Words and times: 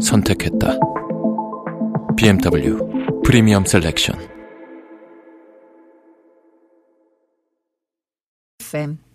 선택했다. 0.00 0.78
BMW 2.16 3.22
프리미엄 3.24 3.64
셀렉션. 3.64 4.16
FM. 8.60 9.09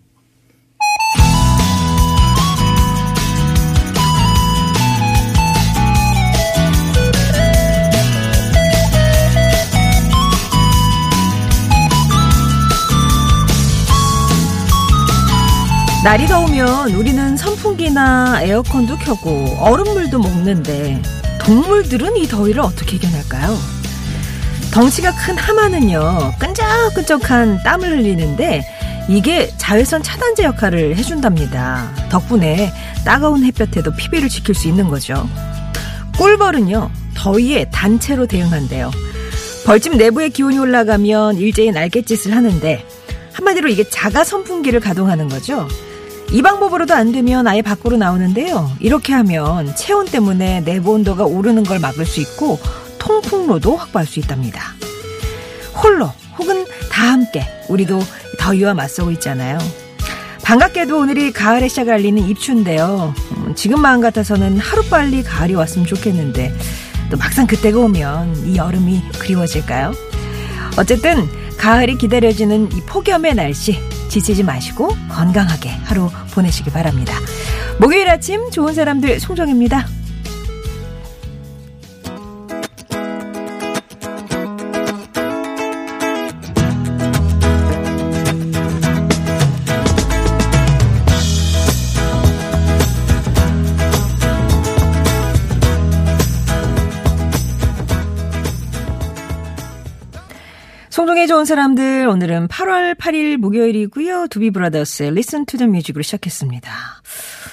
날이 16.06 16.28
더우면 16.28 16.92
우리는 16.92 17.36
선풍기나 17.36 18.40
에어컨도 18.40 18.96
켜고 18.98 19.44
얼음물도 19.58 20.20
먹는데 20.20 21.02
동물들은 21.40 22.16
이 22.16 22.28
더위를 22.28 22.60
어떻게 22.60 22.94
이겨낼까요? 22.94 23.58
덩치가 24.72 25.10
큰 25.16 25.36
하마는요 25.36 26.34
끈적끈적한 26.38 27.64
땀을 27.64 27.90
흘리는데 27.90 28.62
이게 29.08 29.50
자외선 29.56 30.00
차단제 30.00 30.44
역할을 30.44 30.94
해준답니다. 30.94 31.92
덕분에 32.08 32.72
따가운 33.04 33.44
햇볕에도 33.44 33.92
피부를 33.96 34.28
지킬 34.28 34.54
수 34.54 34.68
있는 34.68 34.86
거죠. 34.86 35.28
꿀벌은요 36.18 36.88
더위에 37.16 37.68
단체로 37.72 38.28
대응한대요. 38.28 38.92
벌집 39.64 39.96
내부의 39.96 40.30
기온이 40.30 40.56
올라가면 40.56 41.38
일제히 41.38 41.72
날갯짓을 41.72 42.32
하는데 42.32 42.86
한마디로 43.32 43.68
이게 43.68 43.82
자가 43.90 44.22
선풍기를 44.22 44.78
가동하는 44.78 45.28
거죠. 45.28 45.66
이 46.32 46.42
방법으로도 46.42 46.94
안 46.94 47.12
되면 47.12 47.46
아예 47.46 47.62
밖으로 47.62 47.96
나오는데요. 47.96 48.70
이렇게 48.80 49.12
하면 49.14 49.74
체온 49.76 50.06
때문에 50.06 50.60
내부 50.60 50.92
온도가 50.92 51.24
오르는 51.24 51.62
걸 51.62 51.78
막을 51.78 52.04
수 52.04 52.20
있고 52.20 52.58
통풍로도 52.98 53.76
확보할 53.76 54.06
수 54.06 54.18
있답니다. 54.18 54.62
홀로 55.82 56.10
혹은 56.38 56.66
다 56.90 57.12
함께 57.12 57.46
우리도 57.68 58.00
더위와 58.38 58.74
맞서고 58.74 59.12
있잖아요. 59.12 59.58
반갑게도 60.42 60.98
오늘이 60.98 61.32
가을의 61.32 61.68
시작을 61.68 61.92
알리는 61.94 62.22
입추인데요. 62.28 63.14
음, 63.32 63.54
지금 63.54 63.80
마음 63.80 64.00
같아서는 64.00 64.58
하루빨리 64.58 65.22
가을이 65.22 65.54
왔으면 65.54 65.86
좋겠는데 65.86 66.54
또 67.10 67.16
막상 67.16 67.46
그때가 67.46 67.78
오면 67.78 68.46
이 68.46 68.56
여름이 68.56 69.02
그리워질까요? 69.18 69.92
어쨌든 70.76 71.28
가을이 71.56 71.96
기다려지는 71.98 72.70
이 72.72 72.80
폭염의 72.82 73.34
날씨 73.34 73.80
지치지 74.08 74.42
마시고 74.42 74.88
건강하게 75.08 75.70
하루 75.84 76.10
보내시기 76.32 76.70
바랍니다. 76.70 77.14
목요일 77.78 78.08
아침 78.08 78.50
좋은 78.50 78.74
사람들 78.74 79.20
송정입니다. 79.20 79.86
송정의 101.26 101.28
좋은 101.28 101.44
사람들 101.44 102.06
오늘은 102.08 102.48
8월 102.48 102.94
8일 102.94 103.36
목요일이고요. 103.38 104.28
두비브라더스의 104.28 105.10
Listen 105.10 105.44
to 105.46 105.58
the 105.58 105.68
Music으로 105.68 106.02
시작했습니다. 106.02 106.70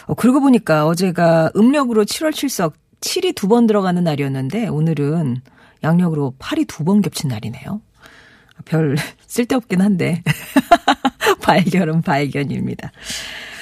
어, 0.06 0.14
그러고 0.14 0.40
보니까 0.40 0.86
어제가 0.86 1.52
음력으로 1.56 2.06
7월 2.06 2.32
7석 2.32 2.74
7이 3.02 3.36
두 3.36 3.48
번 3.48 3.66
들어가는 3.68 4.04
날이었는데 4.04 4.68
오늘은 4.68 5.42
양력으로 5.84 6.36
8이 6.40 6.68
두 6.68 6.84
번 6.84 7.02
겹친 7.02 7.30
날이네요. 7.30 7.82
별 8.66 8.96
쓸데없긴 9.28 9.82
한데 9.82 10.24
발견은 11.42 12.02
발견입니다. 12.04 12.92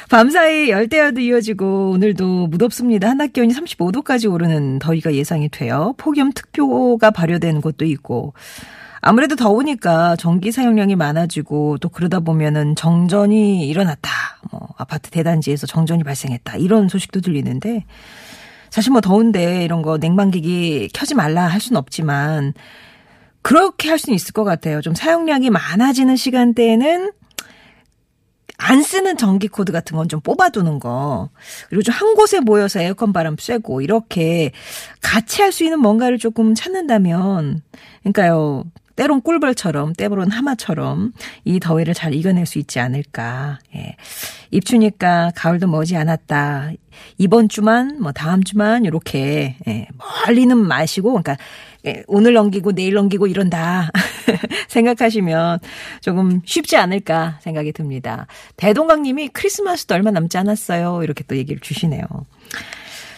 밤사이 0.09 0.69
열대야도 0.69 1.21
이어지고 1.21 1.91
오늘도 1.91 2.47
무덥습니다. 2.47 3.09
한낮 3.09 3.31
기온이 3.33 3.53
35도까지 3.53 4.29
오르는 4.31 4.79
더위가 4.79 5.13
예상이 5.13 5.47
돼요. 5.49 5.93
폭염 5.97 6.31
특보가 6.33 7.11
발효된 7.11 7.61
곳도 7.61 7.85
있고 7.85 8.33
아무래도 9.01 9.35
더우니까 9.35 10.15
전기 10.17 10.51
사용량이 10.51 10.95
많아지고 10.95 11.79
또 11.79 11.89
그러다 11.89 12.19
보면은 12.19 12.75
정전이 12.75 13.67
일어났다. 13.67 14.11
뭐 14.51 14.69
아파트 14.77 15.09
대단지에서 15.09 15.65
정전이 15.67 16.03
발생했다. 16.03 16.57
이런 16.57 16.87
소식도 16.87 17.21
들리는데 17.21 17.85
사실 18.69 18.91
뭐 18.91 19.01
더운데 19.01 19.63
이런 19.65 19.81
거 19.81 19.97
냉방기기 19.97 20.89
켜지 20.93 21.15
말라 21.15 21.47
할 21.47 21.59
수는 21.59 21.79
없지만 21.79 22.53
그렇게 23.41 23.89
할 23.89 23.97
수는 23.97 24.15
있을 24.15 24.33
것 24.33 24.43
같아요. 24.43 24.81
좀 24.81 24.93
사용량이 24.93 25.49
많아지는 25.49 26.15
시간대에는 26.15 27.11
안 28.59 28.83
쓰는 28.83 29.17
전기 29.17 29.47
코드 29.47 29.71
같은 29.71 29.97
건 29.97 30.07
좀 30.07 30.21
뽑아두는 30.21 30.77
거. 30.79 31.29
그리고 31.69 31.81
좀 31.81 31.95
한 31.95 32.13
곳에 32.13 32.39
모여서 32.39 32.79
에어컨 32.79 33.11
바람 33.13 33.35
쐬고 33.39 33.81
이렇게 33.81 34.51
같이 35.01 35.41
할 35.41 35.51
수 35.51 35.63
있는 35.63 35.79
뭔가를 35.79 36.19
조금 36.19 36.53
찾는다면, 36.53 37.63
그러니까요. 38.03 38.63
때론 39.01 39.23
꿀벌처럼, 39.23 39.93
때로는 39.93 40.29
하마처럼 40.29 41.11
이 41.43 41.59
더위를 41.59 41.95
잘 41.95 42.13
이겨낼 42.13 42.45
수 42.45 42.59
있지 42.59 42.79
않을까. 42.79 43.57
예. 43.75 43.95
입추니까 44.51 45.31
가을도 45.35 45.65
머지 45.65 45.97
않았다. 45.97 46.69
이번 47.17 47.49
주만, 47.49 47.99
뭐 47.99 48.11
다음 48.11 48.43
주만 48.43 48.85
이렇게 48.85 49.55
예. 49.67 49.87
멀리는 50.27 50.55
마시고, 50.55 51.09
그러니까 51.13 51.35
예, 51.87 52.03
오늘 52.05 52.33
넘기고 52.33 52.73
내일 52.73 52.93
넘기고 52.93 53.25
이런다 53.25 53.89
생각하시면 54.69 55.57
조금 56.01 56.41
쉽지 56.45 56.77
않을까 56.77 57.39
생각이 57.41 57.71
듭니다. 57.71 58.27
대동강님이 58.57 59.29
크리스마스도 59.29 59.95
얼마 59.95 60.11
남지 60.11 60.37
않았어요. 60.37 61.01
이렇게 61.01 61.23
또 61.23 61.35
얘기를 61.35 61.59
주시네요. 61.59 62.03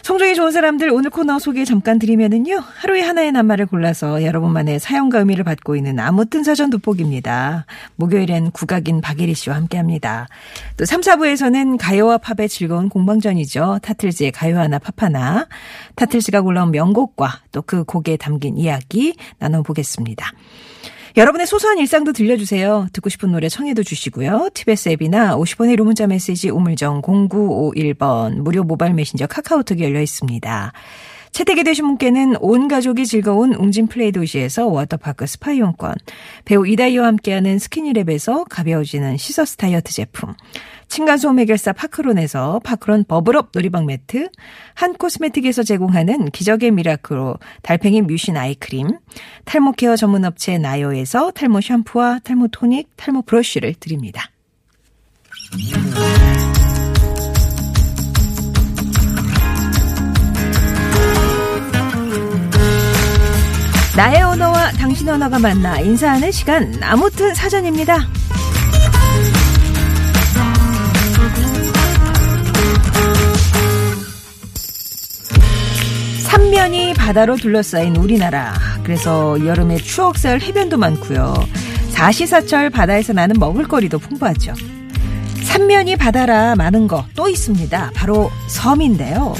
성적이 0.04 0.34
좋은 0.34 0.50
사람들 0.50 0.90
오늘 0.90 1.08
코너 1.08 1.38
소개 1.38 1.64
잠깐 1.64 1.98
드리면은요. 1.98 2.62
하루에 2.62 3.00
하나의 3.00 3.32
낱말을 3.32 3.64
골라서 3.64 4.22
여러분만의 4.22 4.78
사용과 4.78 5.20
의미를 5.20 5.44
받고 5.44 5.76
있는 5.76 5.98
아무튼 5.98 6.44
사전 6.44 6.68
돋보기입니다. 6.68 7.64
목요일엔 7.96 8.50
국악인 8.50 9.00
박예리 9.00 9.32
씨와 9.32 9.56
함께합니다. 9.56 10.28
또 10.76 10.84
3, 10.84 11.00
4부에서는 11.00 11.78
가요와 11.80 12.18
팝의 12.18 12.50
즐거운 12.50 12.90
공방전이죠. 12.90 13.78
타틀즈의 13.80 14.32
가요 14.32 14.58
하나 14.58 14.78
팝 14.78 15.02
하나. 15.02 15.46
타틀즈가 15.96 16.42
골라온 16.42 16.70
명곡과 16.70 17.40
또 17.50 17.62
그 17.62 17.84
곡에 17.84 18.18
담긴 18.18 18.58
이야기 18.58 19.16
나눠보겠습니다. 19.38 20.32
여러분의 21.16 21.46
소소한 21.46 21.78
일상도 21.78 22.12
들려주세요. 22.12 22.88
듣고 22.92 23.08
싶은 23.08 23.30
노래 23.30 23.48
청해도 23.48 23.84
주시고요. 23.84 24.48
TBS 24.52 24.88
앱이나 24.88 25.36
50번의 25.36 25.76
1호 25.76 25.84
문자 25.84 26.08
메시지 26.08 26.50
우물정 26.50 27.02
0951번 27.02 28.40
무료 28.40 28.64
모바일 28.64 28.94
메신저 28.94 29.28
카카오톡이 29.28 29.84
열려 29.84 30.00
있습니다. 30.00 30.72
채택이 31.30 31.62
되신 31.62 31.86
분께는 31.86 32.36
온 32.40 32.66
가족이 32.66 33.06
즐거운 33.06 33.54
웅진 33.54 33.86
플레이 33.86 34.10
도시에서 34.10 34.66
워터파크 34.66 35.26
스파 35.26 35.52
이용권, 35.52 35.94
배우 36.44 36.66
이다희와 36.66 37.06
함께하는 37.06 37.58
스키니랩에서 37.58 38.46
가벼워지는 38.48 39.16
시서스 39.16 39.56
다이어트 39.56 39.92
제품, 39.92 40.34
층간소음 40.88 41.38
해결사 41.38 41.72
파크론에서 41.72 42.60
파크론 42.64 43.04
버블업 43.04 43.50
놀이방 43.52 43.86
매트, 43.86 44.28
한 44.74 44.94
코스메틱에서 44.94 45.62
제공하는 45.62 46.30
기적의 46.30 46.70
미라클로 46.70 47.38
달팽이 47.62 48.02
뮤신 48.02 48.36
eye 48.36 48.57
cream, 48.57 48.98
탈모 49.44 49.72
케어 49.72 49.96
전문 49.96 50.24
업체 50.24 50.58
나요에서 50.58 51.30
탈모 51.32 51.60
샴푸와 51.60 52.20
탈모 52.24 52.48
토닉, 52.48 52.90
탈모 52.96 53.22
브러쉬를 53.22 53.74
드립니다. 53.74 54.30
나의 63.96 64.22
언어와 64.22 64.72
당신 64.72 65.08
언어가 65.08 65.38
만나 65.38 65.78
인사하는 65.78 66.32
시간 66.32 66.82
아무튼 66.82 67.32
사전입니다. 67.32 67.98
바다로 77.04 77.36
둘러싸인 77.36 77.96
우리나라. 77.96 78.54
그래서 78.82 79.36
여름에 79.44 79.76
추억살 79.76 80.40
해변도 80.40 80.78
많고요. 80.78 81.34
사시사철 81.90 82.70
바다에서 82.70 83.12
나는 83.12 83.36
먹을거리도 83.38 83.98
풍부하죠. 83.98 84.54
삼면이 85.42 85.96
바다라 85.96 86.56
많은 86.56 86.88
거 86.88 87.04
또 87.14 87.28
있습니다. 87.28 87.90
바로 87.94 88.30
섬인데요. 88.46 89.34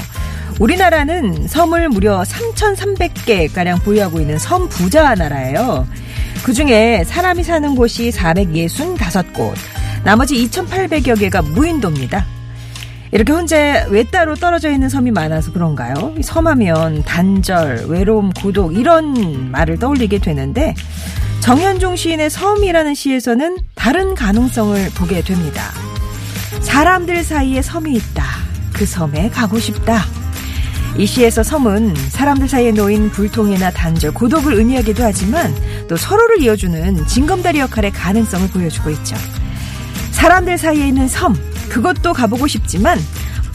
우리나라는 0.59 1.47
섬을 1.47 1.89
무려 1.89 2.21
3,300개가량 2.21 3.83
보유하고 3.83 4.19
있는 4.19 4.37
섬 4.37 4.69
부자 4.69 5.15
나라예요. 5.15 5.87
그 6.43 6.53
중에 6.53 7.03
사람이 7.03 7.43
사는 7.43 7.75
곳이 7.75 8.11
465곳, 8.11 9.55
나머지 10.03 10.35
2,800여 10.35 11.19
개가 11.19 11.41
무인도입니다. 11.41 12.25
이렇게 13.15 13.31
혼자 13.31 13.87
외따로 13.87 14.35
떨어져 14.35 14.69
있는 14.69 14.89
섬이 14.89 15.11
많아서 15.11 15.53
그런가요? 15.53 16.13
섬하면 16.21 17.03
단절, 17.05 17.85
외로움,孤独 17.87 18.75
이런 18.75 19.51
말을 19.51 19.79
떠올리게 19.79 20.17
되는데 20.17 20.75
정현종 21.39 21.95
시인의 21.95 22.29
섬이라는 22.29 22.93
시에서는 22.93 23.59
다른 23.73 24.15
가능성을 24.15 24.89
보게 24.97 25.21
됩니다. 25.21 25.63
사람들 26.59 27.23
사이에 27.23 27.61
섬이 27.61 27.93
있다. 27.93 28.25
그 28.73 28.85
섬에 28.85 29.29
가고 29.29 29.59
싶다. 29.59 30.01
이 30.97 31.05
시에서 31.05 31.41
섬은 31.41 31.95
사람들 32.09 32.49
사이에 32.49 32.73
놓인 32.73 33.11
불통이나 33.11 33.71
단절, 33.71 34.13
고독을 34.13 34.55
의미하기도 34.55 35.01
하지만 35.01 35.55
또 35.87 35.95
서로를 35.95 36.41
이어주는 36.41 37.07
징검다리 37.07 37.59
역할의 37.59 37.91
가능성을 37.91 38.49
보여주고 38.49 38.89
있죠. 38.89 39.15
사람들 40.15 40.57
사이에 40.57 40.87
있는 40.87 41.07
섬, 41.09 41.35
그것도 41.69 42.13
가보고 42.13 42.47
싶지만 42.47 42.97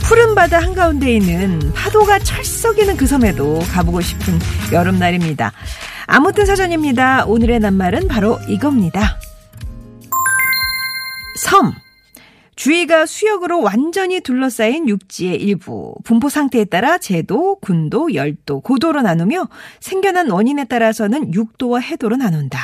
푸른 0.05 0.35
바다 0.35 0.61
한가운데 0.61 1.15
있는 1.15 1.73
파도가 1.73 2.19
철썩이는 2.19 2.97
그 2.99 3.07
섬에도 3.07 3.61
가보고 3.73 4.03
싶은 4.03 4.39
여름날입니다. 4.71 5.53
아무튼 6.07 6.45
사전입니다. 6.45 7.25
오늘의 7.25 7.61
낱말은 7.61 8.09
바로 8.09 8.39
이겁니다. 8.47 9.19
섬. 11.39 11.73
주위가 12.57 13.07
수역으로 13.07 13.62
완전히 13.62 14.21
둘러싸인 14.21 14.87
육지의 14.87 15.37
일부. 15.37 15.95
분포 16.05 16.29
상태에 16.29 16.67
따라 16.67 16.99
제도, 16.99 17.57
군도, 17.57 18.12
열도, 18.12 18.61
고도로 18.61 19.01
나누며 19.01 19.49
생겨난 19.81 20.29
원인에 20.31 20.67
따라서는 20.67 21.33
육도와 21.33 21.81
해도로 21.81 22.17
나눈다. 22.17 22.61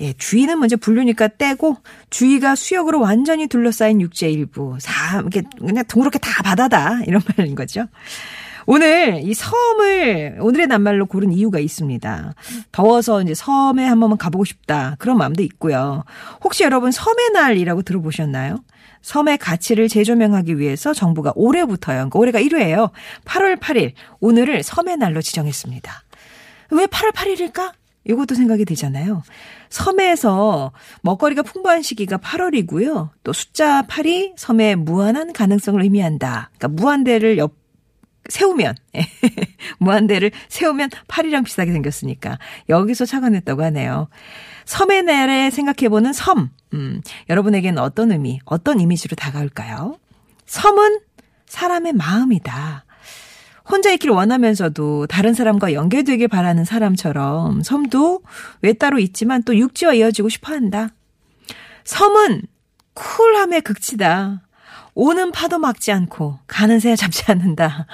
예, 0.00 0.14
주위는 0.14 0.58
먼저 0.58 0.76
분류니까 0.76 1.28
떼고 1.28 1.76
주위가 2.08 2.54
수역으로 2.54 3.00
완전히 3.00 3.46
둘러싸인 3.46 4.00
육지의 4.00 4.32
일부. 4.32 4.76
사, 4.80 5.20
이렇게 5.20 5.42
그냥 5.58 5.84
동그랗게 5.86 6.18
다 6.18 6.42
바다다. 6.42 7.00
이런 7.06 7.20
말인 7.36 7.54
거죠. 7.54 7.86
오늘 8.66 9.20
이 9.22 9.34
섬을 9.34 10.38
오늘의 10.40 10.68
낱말로 10.68 11.06
고른 11.06 11.32
이유가 11.32 11.58
있습니다. 11.58 12.34
더워서 12.72 13.20
이제 13.22 13.34
섬에 13.34 13.84
한 13.84 13.98
번만 14.00 14.16
가보고 14.16 14.44
싶다. 14.44 14.96
그런 14.98 15.18
마음도 15.18 15.42
있고요. 15.42 16.04
혹시 16.42 16.62
여러분 16.64 16.90
섬의 16.92 17.30
날이라고 17.32 17.82
들어보셨나요? 17.82 18.62
섬의 19.02 19.38
가치를 19.38 19.88
재조명하기 19.88 20.58
위해서 20.58 20.92
정부가 20.92 21.32
올해부터요. 21.34 22.10
그러니까 22.10 22.18
올해가 22.18 22.40
1회예요. 22.40 22.90
8월 23.24 23.58
8일 23.58 23.92
오늘을 24.20 24.62
섬의 24.62 24.98
날로 24.98 25.20
지정했습니다. 25.22 26.02
왜 26.72 26.86
8월 26.86 27.12
8일일까? 27.12 27.72
이것도 28.04 28.34
생각이 28.34 28.64
되잖아요. 28.64 29.22
섬에서 29.68 30.72
먹거리가 31.02 31.42
풍부한 31.42 31.82
시기가 31.82 32.16
8월이고요. 32.18 33.10
또 33.22 33.32
숫자 33.32 33.82
8이 33.82 34.34
섬의 34.36 34.76
무한한 34.76 35.32
가능성을 35.32 35.80
의미한다. 35.82 36.50
그러니까 36.56 36.68
무한대를 36.68 37.38
옆 37.38 37.60
세우면 38.28 38.74
무한대를 39.78 40.30
세우면 40.48 40.90
8이랑 41.08 41.44
비슷하게 41.44 41.72
생겼으니까 41.72 42.38
여기서 42.68 43.04
착안했다고 43.04 43.62
하네요. 43.64 44.08
섬의 44.64 45.02
날에 45.02 45.50
생각해보는 45.50 46.12
섬. 46.12 46.50
음, 46.74 47.02
여러분에게는 47.28 47.82
어떤 47.82 48.12
의미, 48.12 48.38
어떤 48.44 48.80
이미지로 48.80 49.16
다가올까요? 49.16 49.98
섬은 50.46 51.00
사람의 51.46 51.94
마음이다. 51.94 52.84
혼자 53.70 53.92
있길 53.92 54.10
원하면서도 54.10 55.06
다른 55.06 55.32
사람과 55.32 55.72
연결되길 55.72 56.28
바라는 56.28 56.64
사람처럼 56.64 57.62
섬도 57.62 58.22
외따로 58.62 58.98
있지만 58.98 59.42
또 59.44 59.56
육지와 59.56 59.94
이어지고 59.94 60.28
싶어 60.28 60.52
한다. 60.52 60.88
섬은 61.84 62.42
쿨함의 62.94 63.62
극치다. 63.62 64.42
오는 64.94 65.30
파도 65.30 65.58
막지 65.58 65.92
않고 65.92 66.40
가는 66.46 66.80
새 66.80 66.96
잡지 66.96 67.22
않는다. 67.30 67.86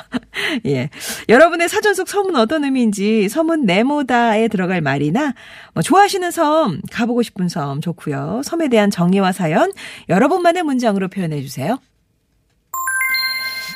예. 0.66 0.88
여러분의 1.28 1.68
사전 1.68 1.94
속 1.94 2.08
섬은 2.08 2.34
어떤 2.36 2.64
의미인지 2.64 3.28
섬은 3.28 3.66
네모다에 3.66 4.48
들어갈 4.48 4.80
말이나 4.80 5.34
뭐 5.74 5.82
좋아하시는 5.82 6.30
섬, 6.30 6.80
가보고 6.90 7.22
싶은 7.22 7.48
섬 7.48 7.80
좋고요. 7.80 8.40
섬에 8.44 8.68
대한 8.68 8.90
정의와 8.90 9.32
사연 9.32 9.70
여러분만의 10.08 10.62
문장으로 10.62 11.08
표현해 11.08 11.42
주세요. 11.42 11.78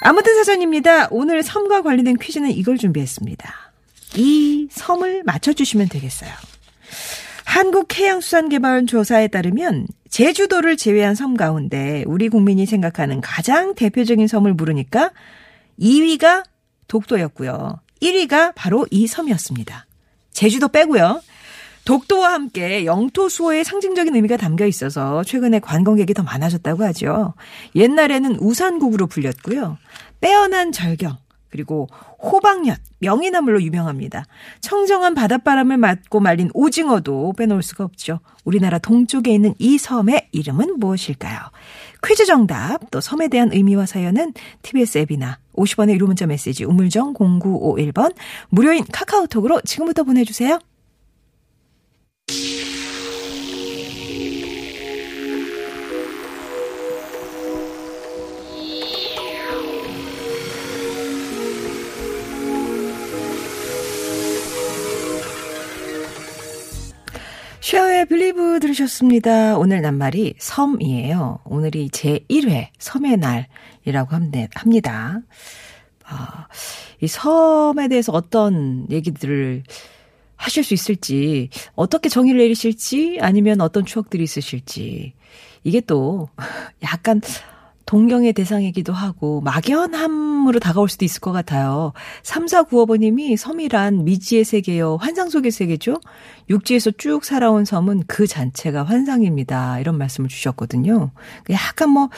아무튼 0.04 0.34
사전입니다. 0.36 1.08
오늘 1.10 1.42
섬과 1.42 1.80
관련된 1.80 2.18
퀴즈는 2.18 2.50
이걸 2.50 2.76
준비했습니다. 2.76 3.72
이 4.16 4.68
섬을 4.70 5.22
맞춰주시면 5.24 5.88
되겠어요. 5.88 6.30
한국해양수산개발원 7.46 8.86
조사에 8.86 9.28
따르면 9.28 9.86
제주도를 10.10 10.76
제외한 10.76 11.14
섬 11.14 11.38
가운데 11.38 12.04
우리 12.06 12.28
국민이 12.28 12.66
생각하는 12.66 13.22
가장 13.22 13.74
대표적인 13.74 14.28
섬을 14.28 14.52
물으니까 14.52 15.10
2위가 15.80 16.44
독도였고요. 16.86 17.80
1위가 18.02 18.52
바로 18.54 18.86
이 18.90 19.06
섬이었습니다. 19.06 19.86
제주도 20.32 20.68
빼고요. 20.68 21.22
독도와 21.84 22.32
함께 22.32 22.86
영토 22.86 23.28
수호의 23.28 23.64
상징적인 23.64 24.14
의미가 24.14 24.36
담겨 24.36 24.66
있어서 24.66 25.22
최근에 25.22 25.60
관광객이 25.60 26.14
더 26.14 26.22
많아졌다고 26.22 26.82
하죠. 26.84 27.34
옛날에는 27.74 28.36
우산국으로 28.40 29.06
불렸고요. 29.06 29.76
빼어난 30.20 30.72
절경, 30.72 31.18
그리고 31.50 31.86
호박엿, 32.22 32.78
명이나물로 33.00 33.62
유명합니다. 33.62 34.24
청정한 34.60 35.14
바닷바람을 35.14 35.76
맞고 35.76 36.20
말린 36.20 36.50
오징어도 36.54 37.34
빼놓을 37.36 37.62
수가 37.62 37.84
없죠. 37.84 38.20
우리나라 38.44 38.78
동쪽에 38.78 39.32
있는 39.32 39.54
이 39.58 39.76
섬의 39.76 40.30
이름은 40.32 40.80
무엇일까요? 40.80 41.38
퀴즈 42.04 42.24
정답, 42.24 42.90
또 42.90 43.00
섬에 43.00 43.28
대한 43.28 43.52
의미와 43.52 43.86
사연은 43.86 44.32
TBS 44.62 44.98
앱이나 44.98 45.38
50원의 45.54 45.92
유료 45.92 46.06
문자 46.06 46.26
메시지 46.26 46.64
우물정 46.64 47.14
0951번 47.14 48.14
무료인 48.48 48.84
카카오톡으로 48.90 49.60
지금부터 49.60 50.02
보내주세요. 50.04 50.58
쉐어의 67.64 68.06
빌리브 68.06 68.60
들으셨습니다. 68.60 69.56
오늘 69.56 69.80
낱말이 69.80 70.34
섬이에요. 70.38 71.40
오늘이 71.44 71.88
제1회 71.88 72.68
섬의 72.78 73.16
날이라고 73.16 74.14
합니다. 74.54 75.20
아, 76.04 76.46
이 77.00 77.08
섬에 77.08 77.88
대해서 77.88 78.12
어떤 78.12 78.86
얘기들을 78.90 79.62
하실 80.36 80.64
수 80.64 80.74
있을지, 80.74 81.48
어떻게 81.74 82.08
정의를 82.08 82.40
내리실지, 82.40 83.18
아니면 83.20 83.60
어떤 83.60 83.84
추억들이 83.84 84.24
있으실지, 84.24 85.14
이게 85.64 85.80
또 85.80 86.28
약간 86.82 87.20
동경의 87.86 88.32
대상이기도 88.32 88.92
하고 88.92 89.40
막연함으로 89.42 90.58
다가올 90.58 90.88
수도 90.88 91.04
있을 91.04 91.20
것 91.20 91.32
같아요. 91.32 91.92
3495번님이 92.22 93.36
섬이란 93.36 94.04
미지의 94.04 94.44
세계요. 94.44 94.96
환상 94.96 95.28
속의 95.28 95.50
세계죠. 95.50 96.00
육지에서 96.48 96.92
쭉 96.92 97.24
살아온 97.24 97.64
섬은 97.64 98.04
그 98.06 98.26
자체가 98.26 98.84
환상입니다. 98.84 99.80
이런 99.80 99.98
말씀을 99.98 100.28
주셨거든요. 100.28 101.10
약간 101.50 101.90
뭐, 101.90 102.08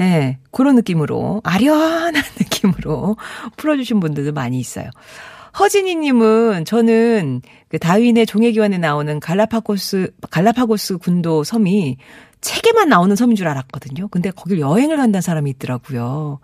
예, 0.00 0.38
그런 0.52 0.76
느낌으로, 0.76 1.40
아련한 1.44 2.14
느낌으로 2.38 3.16
풀어주신 3.56 4.00
분들도 4.00 4.32
많이 4.32 4.58
있어요. 4.60 4.88
허진이님은 5.58 6.64
저는 6.64 7.42
그 7.68 7.78
다윈의 7.78 8.26
종회기원에 8.26 8.78
나오는 8.78 9.20
갈라파고스, 9.20 10.12
갈라파고스 10.30 10.98
군도 10.98 11.44
섬이 11.44 11.96
책에만 12.40 12.88
나오는 12.88 13.14
섬인 13.16 13.36
줄 13.36 13.48
알았거든요. 13.48 14.08
근데 14.08 14.30
거길 14.30 14.60
여행을 14.60 14.96
간다는 14.96 15.20
사람이 15.20 15.50
있더라고요. 15.50 16.38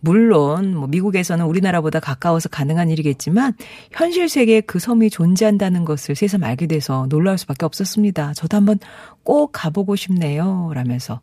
물론 0.00 0.74
뭐 0.74 0.86
미국에서는 0.88 1.44
우리나라보다 1.44 2.00
가까워서 2.00 2.48
가능한 2.48 2.90
일이겠지만 2.90 3.54
현실 3.92 4.28
세계에 4.28 4.60
그 4.60 4.78
섬이 4.78 5.10
존재한다는 5.10 5.84
것을 5.84 6.14
새삼 6.14 6.44
알게 6.44 6.66
돼서 6.66 7.06
놀라울 7.08 7.38
수밖에 7.38 7.64
없었습니다. 7.64 8.34
저도 8.34 8.56
한번 8.56 8.78
꼭 9.22 9.50
가보고 9.52 9.96
싶네요. 9.96 10.70
라면서 10.74 11.20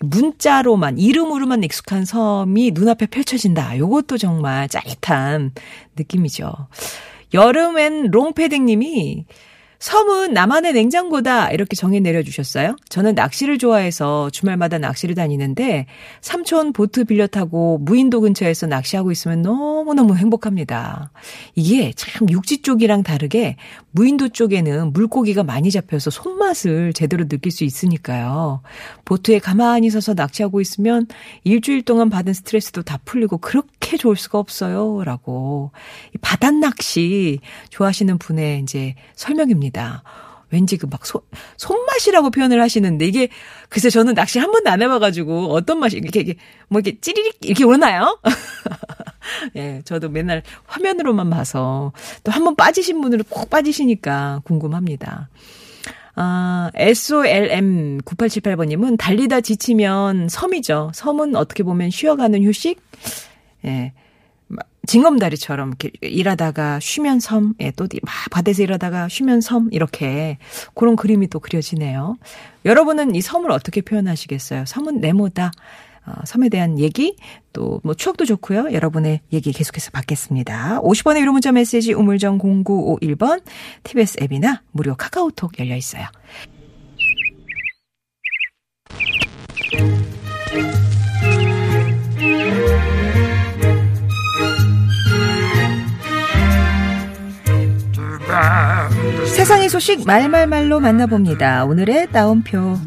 문자로만 0.00 0.98
이름으로만 0.98 1.62
익숙한 1.64 2.04
섬이 2.04 2.72
눈앞에 2.74 3.06
펼쳐진다. 3.06 3.78
요것도 3.78 4.18
정말 4.18 4.68
짜릿한 4.68 5.52
느낌이죠. 5.96 6.52
여름엔 7.34 8.10
롱패딩 8.10 8.66
님이 8.66 9.26
섬은 9.82 10.32
나만의 10.32 10.74
냉장고다 10.74 11.50
이렇게 11.50 11.74
정의 11.74 12.00
내려주셨어요. 12.00 12.76
저는 12.88 13.16
낚시를 13.16 13.58
좋아해서 13.58 14.30
주말마다 14.30 14.78
낚시를 14.78 15.16
다니는데 15.16 15.86
삼촌 16.20 16.72
보트 16.72 17.02
빌려 17.02 17.26
타고 17.26 17.78
무인도 17.78 18.20
근처에서 18.20 18.68
낚시하고 18.68 19.10
있으면 19.10 19.42
너무너무 19.42 20.14
행복합니다. 20.14 21.10
이게 21.56 21.92
참 21.96 22.30
육지 22.30 22.62
쪽이랑 22.62 23.02
다르게 23.02 23.56
무인도 23.92 24.30
쪽에는 24.30 24.92
물고기가 24.92 25.44
많이 25.44 25.70
잡혀서 25.70 26.10
손맛을 26.10 26.92
제대로 26.92 27.28
느낄 27.28 27.52
수 27.52 27.64
있으니까요. 27.64 28.62
보트에 29.04 29.38
가만히 29.38 29.90
서서 29.90 30.14
낚시하고 30.14 30.60
있으면 30.60 31.06
일주일 31.44 31.82
동안 31.82 32.10
받은 32.10 32.32
스트레스도 32.32 32.82
다 32.82 32.98
풀리고 33.04 33.38
그렇게 33.38 33.96
좋을 33.96 34.16
수가 34.16 34.38
없어요. 34.38 35.04
라고. 35.04 35.72
바닷낚시 36.20 37.40
좋아하시는 37.68 38.18
분의 38.18 38.60
이제 38.62 38.94
설명입니다. 39.14 40.02
왠지 40.52 40.76
그막 40.76 41.06
손, 41.06 41.22
손맛이라고 41.56 42.30
표현을 42.30 42.60
하시는데 42.60 43.06
이게 43.06 43.28
글쎄 43.70 43.88
저는 43.90 44.14
낚시 44.14 44.38
한 44.38 44.52
번도 44.52 44.68
안 44.70 44.82
해봐가지고 44.82 45.52
어떤 45.54 45.80
맛이 45.80 45.96
이렇게, 45.96 46.20
이렇게 46.20 46.38
뭐 46.68 46.80
이렇게 46.80 47.00
찌리릭 47.00 47.38
이렇게 47.42 47.64
오나요? 47.64 48.18
예, 49.56 49.80
저도 49.84 50.08
맨날 50.10 50.42
화면으로만 50.66 51.30
봐서 51.30 51.92
또 52.24 52.30
한 52.32 52.44
번 52.44 52.54
빠지신 52.56 53.00
분들은 53.00 53.24
꼭 53.30 53.48
빠지시니까 53.50 54.42
궁금합니다. 54.44 55.28
아, 56.14 56.70
SOLM9878번님은 56.74 58.98
달리다 58.98 59.40
지치면 59.40 60.28
섬이죠. 60.28 60.90
섬은 60.94 61.36
어떻게 61.36 61.62
보면 61.62 61.88
쉬어가는 61.90 62.44
휴식? 62.44 62.80
예. 63.64 63.92
징검다리처럼 64.86 65.74
일하다가 66.00 66.80
쉬면 66.80 67.20
섬, 67.20 67.54
예, 67.60 67.70
또 67.70 67.86
막 68.02 68.12
바다에서 68.30 68.62
일하다가 68.64 69.08
쉬면 69.08 69.40
섬, 69.40 69.68
이렇게 69.72 70.38
그런 70.74 70.96
그림이 70.96 71.28
또 71.28 71.38
그려지네요. 71.40 72.16
여러분은 72.64 73.14
이 73.14 73.20
섬을 73.20 73.50
어떻게 73.50 73.80
표현하시겠어요? 73.80 74.64
섬은 74.66 75.00
네모다. 75.00 75.52
어, 76.04 76.12
섬에 76.24 76.48
대한 76.48 76.80
얘기, 76.80 77.16
또 77.52 77.80
뭐 77.84 77.94
추억도 77.94 78.24
좋고요. 78.24 78.72
여러분의 78.72 79.20
얘기 79.32 79.52
계속해서 79.52 79.90
받겠습니다. 79.92 80.80
50원의 80.82 81.20
유료 81.20 81.32
문자 81.32 81.52
메시지 81.52 81.92
우물정 81.92 82.38
0951번 82.38 83.42
TBS 83.84 84.18
앱이나 84.22 84.62
무료 84.72 84.96
카카오톡 84.96 85.58
열려 85.60 85.76
있어요. 85.76 86.06
세상의 99.26 99.68
소식 99.68 100.06
말말말로 100.06 100.80
만나봅니다. 100.80 101.64
오늘의 101.64 102.08
따옴표. 102.12 102.78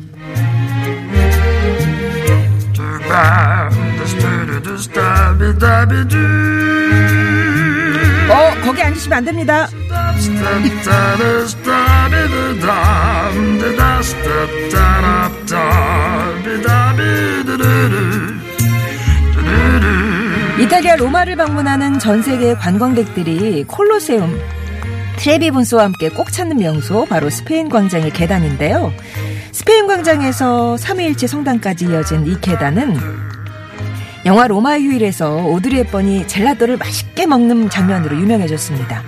어, 8.27 8.61
거기 8.63 8.81
앉으시면 8.81 9.17
안 9.17 9.25
됩니다. 9.25 9.67
이탈리아 20.57 20.95
로마를 20.95 21.35
방문하는 21.35 21.99
전 21.99 22.21
세계 22.21 22.55
관광객들이 22.55 23.65
콜로세움 23.65 24.54
트레비 25.17 25.51
분수와 25.51 25.85
함께 25.85 26.09
꼭 26.09 26.31
찾는 26.31 26.57
명소 26.57 27.05
바로 27.05 27.29
스페인 27.29 27.69
광장의 27.69 28.11
계단인데요. 28.11 28.93
스페인 29.51 29.87
광장에서 29.87 30.75
3일째 30.79 31.27
성당까지 31.27 31.85
이어진 31.85 32.27
이 32.27 32.39
계단은 32.39 32.97
영화 34.25 34.47
로마 34.47 34.77
휴일에서 34.79 35.35
오드리 35.35 35.77
헵번이 35.77 36.27
젤라또를 36.27 36.77
맛있게 36.77 37.25
먹는 37.25 37.69
장면으로 37.69 38.17
유명해졌습니다. 38.17 39.03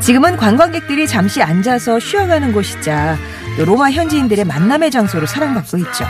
지금은 0.00 0.36
관광객들이 0.36 1.06
잠시 1.06 1.42
앉아서 1.42 2.00
쉬어가는 2.00 2.52
곳이자 2.52 3.16
로마 3.64 3.90
현지인들의 3.90 4.44
만남의 4.46 4.90
장소로 4.90 5.26
사랑받고 5.26 5.78
있죠. 5.78 6.04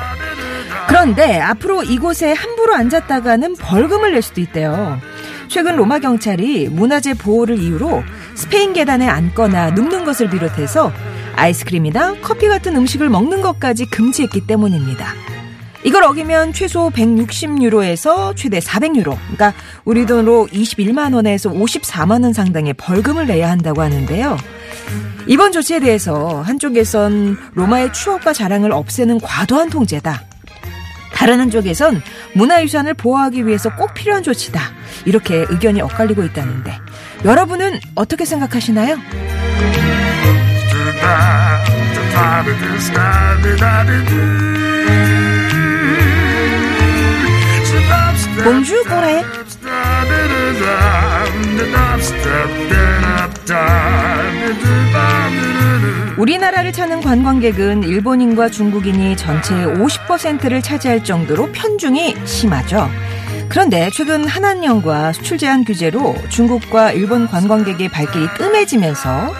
그런데 0.88 1.40
앞으로 1.40 1.82
이곳에 1.82 2.32
함부로 2.32 2.74
앉았다가는 2.74 3.56
벌금을 3.56 4.12
낼 4.12 4.22
수도 4.22 4.40
있대요. 4.40 5.00
최근 5.48 5.76
로마 5.76 5.98
경찰이 5.98 6.68
문화재 6.68 7.14
보호를 7.14 7.58
이유로 7.58 8.02
스페인 8.34 8.72
계단에 8.72 9.08
앉거나 9.08 9.70
눕는 9.70 10.04
것을 10.04 10.28
비롯해서 10.30 10.92
아이스크림이나 11.36 12.16
커피 12.22 12.48
같은 12.48 12.76
음식을 12.76 13.08
먹는 13.08 13.42
것까지 13.42 13.86
금지했기 13.86 14.46
때문입니다. 14.46 15.14
이걸 15.84 16.02
어기면 16.04 16.54
최소 16.54 16.88
160유로에서 16.90 18.34
최대 18.36 18.58
400유로, 18.58 19.16
그러니까 19.18 19.52
우리 19.84 20.06
돈으로 20.06 20.48
21만 20.50 21.14
원에서 21.14 21.50
54만 21.50 22.22
원 22.22 22.32
상당의 22.32 22.72
벌금을 22.74 23.26
내야 23.26 23.50
한다고 23.50 23.82
하는데요. 23.82 24.38
이번 25.26 25.52
조치에 25.52 25.80
대해서 25.80 26.40
한쪽에선 26.42 27.36
로마의 27.54 27.92
추억과 27.92 28.32
자랑을 28.32 28.72
없애는 28.72 29.20
과도한 29.20 29.68
통제다. 29.68 30.22
다른 31.12 31.40
한쪽에선 31.40 32.02
문화유산을 32.34 32.94
보호하기 32.94 33.46
위해서 33.46 33.74
꼭 33.76 33.94
필요한 33.94 34.22
조치다. 34.22 34.60
이렇게 35.04 35.44
의견이 35.48 35.80
엇갈리고 35.82 36.22
있다는데 36.24 36.72
여러분은 37.24 37.80
어떻게 37.94 38.26
생각하시나요? 38.26 38.96
봉주 48.44 48.84
꼬라에 48.84 49.22
우리나라를 56.18 56.72
찾는 56.72 57.00
관광객은 57.00 57.84
일본인과 57.84 58.50
중국인이 58.50 59.16
전체의 59.16 59.66
50%를 59.78 60.60
차지할 60.60 61.04
정도로 61.04 61.50
편중이 61.52 62.16
심하죠. 62.26 62.90
그런데 63.48 63.88
최근 63.92 64.26
한한령과 64.26 65.12
수출 65.12 65.38
제한 65.38 65.64
규제로 65.64 66.14
중국과 66.28 66.92
일본 66.92 67.26
관광객의 67.28 67.88
발길이 67.88 68.26
뜸해지면서 68.36 69.32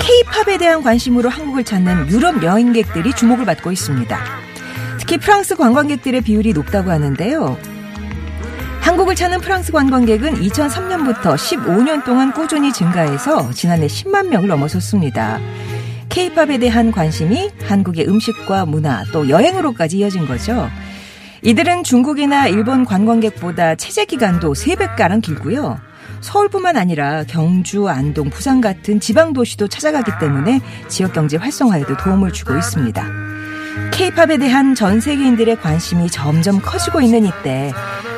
K-팝에 0.00 0.58
대한 0.58 0.82
관심으로 0.82 1.28
한국을 1.28 1.64
찾는 1.64 2.10
유럽 2.10 2.42
여행객들이 2.42 3.12
주목을 3.14 3.44
받고 3.44 3.72
있습니다. 3.72 4.18
특히 4.98 5.18
프랑스 5.18 5.56
관광객들의 5.56 6.20
비율이 6.22 6.52
높다고 6.52 6.90
하는데요. 6.90 7.58
한국을 8.80 9.14
찾는 9.14 9.40
프랑스 9.40 9.72
관광객은 9.72 10.40
2003년부터 10.40 11.34
15년 11.36 12.04
동안 12.04 12.32
꾸준히 12.32 12.72
증가해서 12.72 13.50
지난해 13.52 13.86
10만 13.86 14.28
명을 14.28 14.48
넘어섰습니다. 14.48 15.38
케이팝에 16.08 16.58
대한 16.58 16.90
관심이 16.90 17.50
한국의 17.62 18.08
음식과 18.08 18.66
문화 18.66 19.04
또 19.12 19.28
여행으로까지 19.28 19.98
이어진 19.98 20.26
거죠. 20.26 20.68
이들은 21.42 21.84
중국이나 21.84 22.48
일본 22.48 22.84
관광객보다 22.84 23.74
체제 23.76 24.04
기간도 24.04 24.52
3배가량 24.52 25.22
길고요. 25.22 25.80
서울뿐만 26.20 26.76
아니라 26.76 27.24
경주, 27.24 27.88
안동, 27.88 28.28
부산 28.28 28.60
같은 28.60 29.00
지방 29.00 29.32
도시도 29.32 29.68
찾아가기 29.68 30.12
때문에 30.20 30.60
지역 30.88 31.14
경제 31.14 31.38
활성화에도 31.38 31.96
도움을 31.96 32.32
주고 32.32 32.56
있습니다. 32.56 33.06
케이팝에 33.92 34.36
대한 34.38 34.74
전 34.74 35.00
세계인들의 35.00 35.60
관심이 35.60 36.10
점점 36.10 36.60
커지고 36.60 37.00
있는 37.00 37.24
이때 37.24 37.72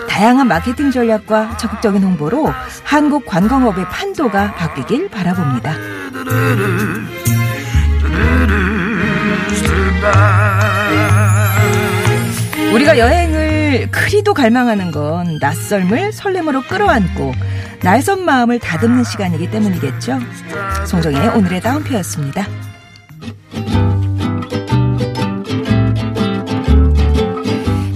다양한 0.08 0.48
마케팅 0.48 0.90
전략과 0.90 1.56
적극적인 1.58 2.02
홍보로 2.02 2.50
한국 2.84 3.24
관광업의 3.24 3.84
판도가 3.88 4.54
바뀌길 4.54 5.08
바라봅니다. 5.08 5.76
우리가 12.72 12.96
여행을 12.98 13.88
그리도 13.90 14.32
갈망하는 14.32 14.92
건 14.92 15.38
낯설물 15.40 16.12
설렘으로 16.12 16.62
끌어안고 16.62 17.32
날선 17.82 18.24
마음을 18.24 18.58
다듬는 18.58 19.04
시간이기 19.04 19.50
때문이겠죠. 19.50 20.18
송정의 20.86 21.28
오늘의 21.36 21.60
다운표였습니다. 21.60 22.46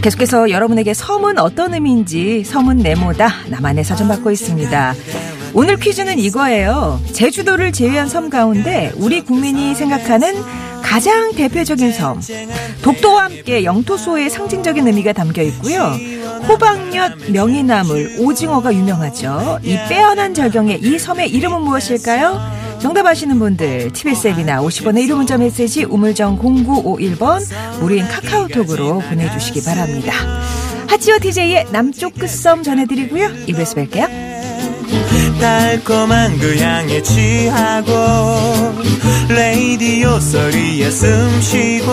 계속해서 0.03 0.51
여러분에게 0.51 0.95
섬은 0.95 1.39
어떤 1.39 1.75
의미인지 1.75 2.45
섬은 2.45 2.79
네모다 2.79 3.29
나만의 3.49 3.83
사전 3.83 4.09
받고 4.09 4.31
있습니다. 4.31 4.95
오늘 5.55 5.77
퀴즈는 5.77 6.19
이거예요. 6.19 7.01
제주도를 7.13 7.73
제외한 7.73 8.09
섬 8.09 8.29
가운데 8.29 8.93
우리 8.97 9.23
국민이 9.23 9.75
생각하는 9.75 10.35
가장 10.87 11.33
대표적인 11.35 11.93
섬. 11.93 12.21
독도와 12.81 13.25
함께 13.25 13.65
영토 13.65 13.97
수호의 13.97 14.31
상징적인 14.31 14.87
의미가 14.87 15.13
담겨 15.13 15.43
있고요. 15.43 15.95
호박엿, 16.49 17.31
명이나물, 17.33 18.17
오징어가 18.21 18.73
유명하죠. 18.73 19.59
이 19.63 19.77
빼어난 19.89 20.33
절경의 20.33 20.81
이 20.83 20.99
섬의 20.99 21.31
이름은 21.31 21.63
무엇일까요? 21.63 22.41
정답 22.79 23.05
아시는 23.07 23.39
분들 23.39 23.93
TBS 23.93 24.29
앱이나 24.29 24.63
50원의 24.63 25.09
1호 25.09 25.17
문자 25.17 25.37
메시지 25.37 25.85
우물정 25.85 26.39
0951번 26.39 27.41
무료인 27.81 28.07
카카오톡으로 28.07 29.01
보내주시기 29.01 29.65
바랍니다. 29.65 30.13
하지오 30.87 31.19
TJ의 31.19 31.67
남쪽 31.73 32.15
끝섬 32.15 32.63
전해드리고요. 32.63 33.29
2부에서 33.49 33.89
뵐게요. 33.91 34.26
달콤한 35.41 36.39
그 36.39 36.59
향에 36.59 37.03
취하고 37.03 37.93
레이디오 39.29 40.19
소리에 40.19 40.91
숨쉬고 40.91 41.87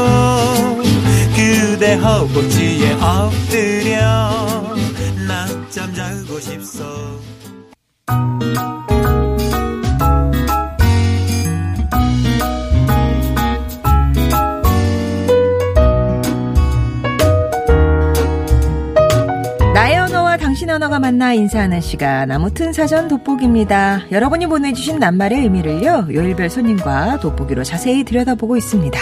그대 1.36 1.96
허벅지에 1.96 2.94
엎드려 2.94 4.76
낮잠 5.28 5.94
자고 5.94 6.40
싶소 6.40 6.84
언어가 20.74 21.00
만나 21.00 21.34
인사하는 21.34 21.82
시간 21.82 22.32
아무튼 22.32 22.74
사전 22.74 23.08
돋보기입니다. 23.08 24.06
여러분이 24.12 24.48
보내주신 24.48 24.98
낱말의 24.98 25.42
의미를요 25.42 26.08
요일별 26.12 26.50
손님과 26.50 27.20
돋보기로 27.20 27.64
자세히 27.64 28.04
들여다보고 28.04 28.58
있습니다. 28.58 29.00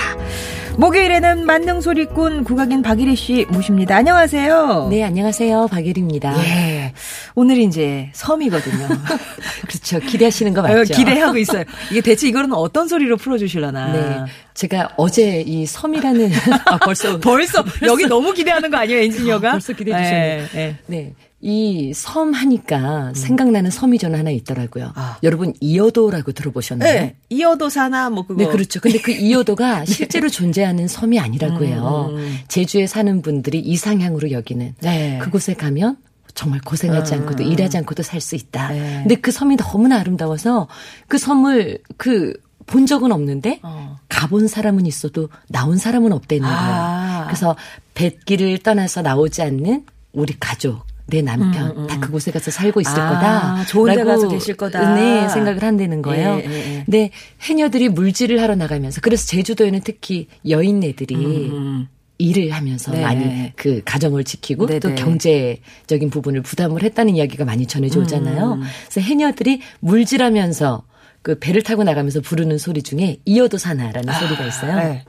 목요일에는 0.78 1.46
만능 1.46 1.82
소리꾼 1.82 2.44
국악인 2.44 2.82
박일희 2.82 3.16
씨 3.16 3.46
모십니다. 3.50 3.96
안녕하세요. 3.96 4.88
네, 4.90 5.04
안녕하세요. 5.04 5.68
박예리입니다. 5.68 6.38
예. 6.44 6.94
오늘 7.36 7.58
이제 7.58 8.10
섬이거든요. 8.14 8.88
그렇죠. 9.68 10.00
기대하시는 10.00 10.54
거 10.54 10.62
어, 10.62 10.64
맞죠? 10.64 10.94
기대하고 10.94 11.38
있어요. 11.38 11.64
이게 11.92 12.02
대체 12.02 12.28
이거는 12.28 12.54
어떤 12.54 12.88
소리로 12.88 13.18
풀어주실라나. 13.18 13.92
네. 13.94 14.26
제가 14.54 14.90
어제 14.98 15.42
이 15.42 15.66
섬이라는 15.66 16.32
아, 16.66 16.78
벌써 16.80 17.20
벌써 17.20 17.64
여기 17.84 18.06
너무 18.08 18.34
기대하는 18.34 18.70
거 18.70 18.78
아니에요, 18.78 19.02
엔지니어가? 19.04 19.50
아, 19.50 19.52
벌써 19.54 19.74
기대해 19.74 19.98
주셨네요. 20.04 20.38
네, 20.38 20.48
네. 20.54 20.76
네. 20.88 21.14
이 21.42 21.92
섬 21.96 22.34
하니까 22.34 23.14
생각나는 23.16 23.72
섬이 23.72 23.98
저는 23.98 24.20
하나 24.20 24.30
있더라고요. 24.30 24.86
음. 24.86 24.92
아. 24.96 25.18
여러분 25.24 25.54
이어도라고 25.60 26.32
들어보셨나요? 26.32 26.94
네. 26.94 27.16
이어도 27.30 27.70
사나 27.70 28.10
뭐 28.10 28.26
그거. 28.26 28.44
네, 28.44 28.50
그렇죠. 28.50 28.80
근데 28.80 29.00
그 29.00 29.12
이어도가 29.12 29.86
실제로 29.86 30.30
존재하는 30.30 30.88
섬이 30.88 31.20
아니라고 31.20 31.66
해요. 31.66 32.16
제주에 32.48 32.88
사는 32.88 33.22
분들이 33.22 33.60
이상향으로 33.60 34.32
여기는 34.32 34.66
음, 34.66 34.74
네. 34.80 35.20
그곳에 35.22 35.54
가면 35.54 35.98
정말 36.34 36.62
고생하지 36.62 37.14
않고도 37.16 37.44
일하지 37.44 37.78
않고도 37.80 38.04
살 38.04 38.22
수 38.22 38.36
있다. 38.36 38.70
네. 38.70 39.00
근데 39.02 39.16
그 39.16 39.32
섬이 39.32 39.58
너무나 39.58 40.00
아름다워서 40.00 40.68
그 41.08 41.18
섬을 41.18 41.80
그 41.98 42.34
본 42.68 42.86
적은 42.86 43.12
없는데 43.12 43.60
어. 43.64 43.98
가본 44.08 44.48
사람은 44.48 44.86
있어도 44.86 45.28
나온 45.50 45.78
사람은 45.78 46.14
없다는 46.14 46.44
거예요. 46.44 46.56
아. 46.58 47.24
그래서 47.26 47.56
뱃길을 47.96 48.60
떠나서 48.60 49.02
나오지 49.02 49.42
않는 49.42 49.86
우리 50.14 50.36
가족 50.40 50.86
내 51.12 51.22
남편 51.22 51.86
다 51.88 52.00
그곳에 52.00 52.32
가서 52.32 52.50
살고 52.50 52.82
있을 52.82 52.98
음, 52.98 53.04
아, 53.04 53.10
거다. 53.10 53.66
좋은 53.66 53.94
데 53.94 54.04
가서 54.04 54.30
계실 54.30 54.56
거다. 54.56 54.96
네, 54.96 55.28
생각을 55.30 55.62
한다는 55.62 56.02
거예요. 56.02 56.42
예, 56.44 56.50
예, 56.50 56.78
예. 56.78 56.84
근데 56.86 57.12
해녀들이 57.42 57.90
물질을 57.90 58.42
하러 58.42 58.56
나가면서 58.56 59.02
그래서 59.02 59.28
제주도에는 59.28 59.82
특히 59.84 60.28
여인네들이 60.48 61.16
음. 61.16 61.88
일을 62.18 62.52
하면서 62.52 62.92
네. 62.92 63.02
많이 63.02 63.52
그 63.56 63.82
가정을 63.84 64.24
지키고 64.24 64.68
또 64.68 64.80
네네. 64.80 64.96
경제적인 64.96 66.10
부분을 66.10 66.42
부담을 66.42 66.84
했다는 66.84 67.16
이야기가 67.16 67.46
많이 67.46 67.66
전해져 67.66 68.00
오잖아요. 68.00 68.54
음. 68.54 68.62
그래서 68.90 69.02
해녀들이 69.02 69.62
물질하면서 69.80 70.84
그 71.24 71.40
배를 71.40 71.62
타고 71.62 71.84
나가면서 71.84 72.22
부르는 72.22 72.58
소리 72.58 72.82
중에 72.84 73.18
이어도 73.26 73.58
사나라는 73.58 74.14
소리가 74.14 74.46
있어요. 74.46 74.76
네. 74.76 75.04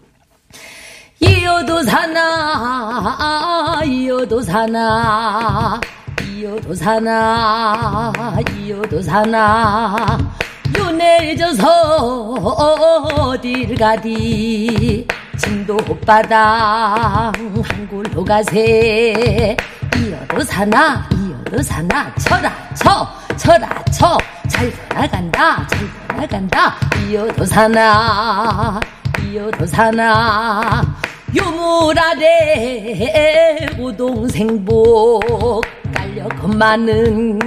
이어도 1.23 1.83
사나 1.85 3.81
이어도 3.85 4.43
사나 4.43 5.81
이어도 6.29 6.75
사나 6.75 8.13
이어도 8.57 9.01
사나. 9.01 10.19
요내져서 10.77 11.67
어딜 12.35 13.75
가디? 13.77 15.07
진도 15.39 15.77
바당 16.05 17.33
한 17.33 17.89
골로 17.89 18.25
가세. 18.25 19.57
이어도 19.97 20.43
사나 20.43 21.09
이어도 21.13 21.32
사나 21.63 22.15
쳐라 22.17 22.53
쳐. 22.75 23.09
쳐라 23.37 23.83
쳐잘 23.87 24.73
돌아간다 24.89 25.67
잘 25.67 25.79
돌아간다. 26.09 26.75
이어도 27.09 27.45
사나 27.45 28.81
이어도 29.23 29.67
사나. 29.67 30.83
유물 31.35 31.99
아래 31.99 33.57
우동생복 33.79 35.65
겁많은 36.43 37.39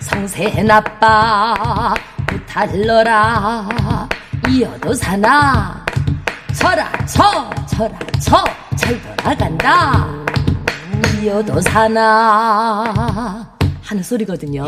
성세 0.00 0.62
나빠 0.62 1.94
부탈러라. 2.26 3.68
이어도 4.48 4.94
사나. 4.94 5.84
쳐라 6.54 6.90
쳐. 7.06 7.50
쳐라 7.66 7.98
쳐잘 8.20 9.02
돌아간다 9.16 10.06
이어도 11.22 11.60
사나 11.60 13.54
하는 13.82 14.02
소리거든요. 14.02 14.66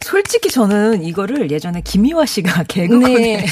솔직히 0.00 0.50
저는 0.50 1.02
이거를 1.02 1.50
예전에 1.50 1.80
김미화 1.80 2.26
씨가 2.26 2.62
개그 2.68 2.94
네. 2.94 3.44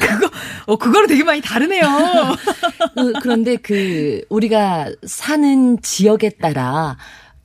그거 0.00 0.28
어 0.66 0.76
그거랑 0.76 1.06
되게 1.06 1.22
많이 1.22 1.40
다르네요. 1.40 1.86
그- 2.96 3.12
그런데 3.22 3.56
그 3.56 4.22
우리가 4.28 4.90
사는 5.06 5.80
지역에 5.80 6.30
따라 6.30 6.96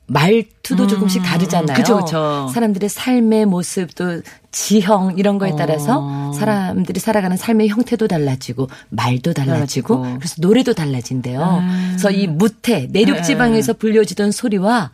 말투도 0.06 0.86
조금씩 0.86 1.22
다르잖아요. 1.22 1.74
음. 1.74 1.76
그쵸, 1.76 1.96
그쵸. 1.98 2.50
사람들의 2.52 2.88
삶의 2.88 3.46
모습 3.46 3.94
또 3.94 4.20
지형 4.50 5.14
이런 5.16 5.38
거에 5.38 5.52
따라서 5.56 6.00
어. 6.02 6.32
사람들이 6.32 7.00
살아가는 7.00 7.36
삶의 7.36 7.68
형태도 7.68 8.06
달라지고 8.06 8.68
말도 8.90 9.32
달라지고, 9.32 9.94
달라지고. 9.94 10.18
그래서 10.18 10.34
노래도 10.38 10.74
달라진대요. 10.74 11.40
음. 11.40 11.86
그래서 11.90 12.10
이 12.10 12.26
무태 12.26 12.88
내륙 12.90 13.22
지방에서 13.22 13.72
불려지던 13.74 14.30
소리와 14.30 14.90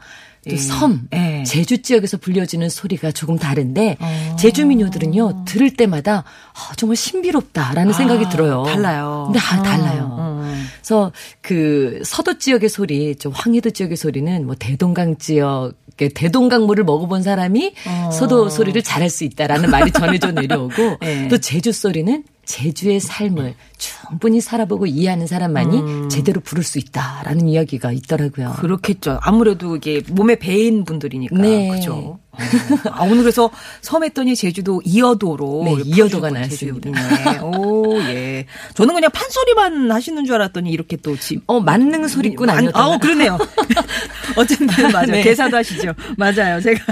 또 0.48 0.54
예. 0.54 0.56
섬, 0.56 1.02
예. 1.12 1.44
제주 1.44 1.82
지역에서 1.82 2.16
불려지는 2.16 2.70
소리가 2.70 3.12
조금 3.12 3.38
다른데 3.38 3.98
어. 4.00 4.36
제주 4.38 4.64
민요들은요 4.66 5.44
들을 5.44 5.76
때마다 5.76 6.24
아, 6.54 6.74
정말 6.76 6.96
신비롭다라는 6.96 7.92
생각이 7.92 8.28
들어요. 8.30 8.64
달라요. 8.64 9.24
근데 9.26 9.38
아, 9.38 9.62
달라요. 9.62 10.16
음. 10.18 10.66
그래서 10.78 11.12
그 11.42 12.00
서도 12.04 12.38
지역의 12.38 12.68
소리, 12.68 13.16
저 13.16 13.28
황해도 13.28 13.70
지역의 13.70 13.96
소리는 13.96 14.46
뭐 14.46 14.54
대동강 14.58 15.18
지역 15.18 15.74
대동강물을 16.08 16.84
먹어본 16.84 17.22
사람이 17.22 17.74
어. 17.86 18.10
서도 18.10 18.48
소리를 18.48 18.82
잘할 18.82 19.10
수 19.10 19.24
있다라는 19.24 19.70
말이 19.70 19.90
전해져 19.90 20.30
내려오고 20.32 20.96
네. 21.00 21.28
또 21.28 21.36
제주 21.38 21.72
소리는 21.72 22.24
제주의 22.50 22.98
삶을 22.98 23.54
충분히 23.78 24.40
살아보고 24.40 24.86
이해하는 24.86 25.28
사람만이 25.28 25.78
음. 25.78 26.08
제대로 26.08 26.40
부를 26.40 26.64
수 26.64 26.78
있다라는 26.78 27.46
이야기가 27.46 27.92
있더라고요. 27.92 28.54
그렇겠죠. 28.58 29.20
아무래도 29.22 29.76
이게 29.76 30.02
몸에 30.10 30.34
배인 30.34 30.84
분들이니까. 30.84 31.36
네. 31.36 31.68
그죠. 31.68 32.18
어. 32.40 32.90
아, 32.92 33.02
오늘 33.04 33.18
그래서 33.22 33.50
섬 33.82 34.02
했더니 34.04 34.34
제주도 34.34 34.80
이어도로. 34.84 35.62
네, 35.64 35.74
이어도가 35.84 36.30
나왔습니다. 36.30 36.90
제주도네. 36.90 37.38
오, 37.56 37.98
예. 38.02 38.46
저는 38.74 38.94
그냥 38.94 39.10
판소리만 39.12 39.90
하시는 39.90 40.24
줄 40.24 40.34
알았더니 40.36 40.70
이렇게 40.70 40.96
또 40.96 41.16
집. 41.18 41.42
어 41.46 41.60
만능 41.60 42.06
소리꾼 42.08 42.48
안- 42.50 42.58
아니었나요? 42.58 42.82
아우, 42.82 42.98
그러네요. 42.98 43.38
어쨌든 44.36 44.66
맞아요. 44.92 45.06
네. 45.06 45.22
개사도 45.22 45.56
하시죠. 45.56 45.92
맞아요. 46.16 46.60
제가. 46.60 46.82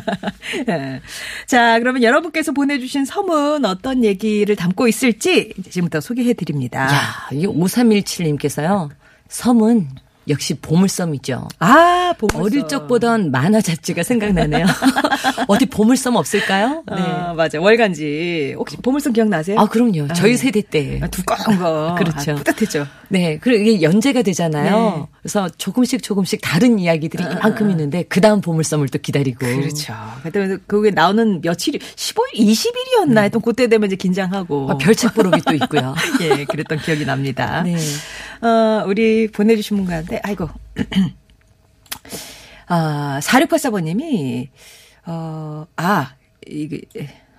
예. 0.69 1.01
자, 1.47 1.79
그러면 1.79 2.03
여러분께서 2.03 2.53
보내주신 2.53 3.05
섬은 3.05 3.65
어떤 3.65 4.05
얘기를 4.05 4.55
담고 4.57 4.89
있을지 4.89 5.53
지금부터 5.71 6.01
소개해 6.01 6.35
드립니다. 6.35 6.89
야, 6.93 7.29
이 7.33 7.47
5317님께서요. 7.47 8.89
섬은 9.29 9.89
역시 10.29 10.55
보물섬이죠. 10.55 11.49
아, 11.59 12.13
보물섬. 12.19 12.43
어릴 12.43 12.69
적 12.69 12.87
보던 12.87 13.31
만화 13.31 13.61
잡지가 13.61 14.03
생각나네요. 14.03 14.67
어디 15.49 15.67
보물섬 15.67 16.17
없을까요? 16.17 16.83
네. 16.87 16.97
아, 17.03 17.35
맞아. 17.35 17.61
월간지. 17.61 18.55
혹시 18.57 18.77
보물섬 18.77 19.13
기억나세요? 19.13 19.59
아, 19.59 19.67
그럼요. 19.67 20.09
저희 20.15 20.35
아, 20.35 20.37
세대 20.37 20.61
때. 20.61 21.01
아, 21.03 21.07
두꺼운 21.09 21.59
거. 21.59 21.95
그렇죠. 21.99 22.33
아, 22.33 22.35
뿌듯했죠. 22.37 22.87
네. 23.09 23.39
그리고 23.41 23.63
이게 23.65 23.83
연재가 23.83 24.23
되잖아요. 24.23 25.09
그래서 25.29 25.51
조금씩 25.59 26.03
조금씩 26.03 26.41
다른 26.41 26.79
이야기들이 26.79 27.23
이만큼 27.23 27.71
있는데 27.71 28.03
그 28.05 28.23
다음 28.23 28.41
보물섬을 28.41 28.89
또 28.89 28.99
기다리고. 28.99 29.41
그렇죠. 29.41 29.93
그때 30.23 30.57
그게 30.67 30.91
나오는 30.91 31.43
며칠이 31.43 31.79
15일, 31.79 32.33
20일이었나 32.37 33.17
하여튼 33.17 33.43
그때 33.43 33.67
되면 33.67 33.89
이제 33.89 33.97
긴장하고. 33.97 34.71
아, 34.71 34.79
별책 34.79 35.13
보록이 35.13 35.43
또 35.43 35.55
있고요. 35.55 35.95
예, 36.23 36.47
그랬던 36.47 36.79
기억이 36.79 37.05
납니다. 37.05 37.63
네. 37.63 37.77
어, 38.41 38.85
우리 38.87 39.31
보내주신 39.31 39.77
분 39.77 39.85
가운데, 39.85 40.19
아이고. 40.25 40.49
아, 42.69 43.21
4684번님이, 43.23 44.49
어, 45.05 45.67
아, 45.77 46.15
이게, 46.47 46.81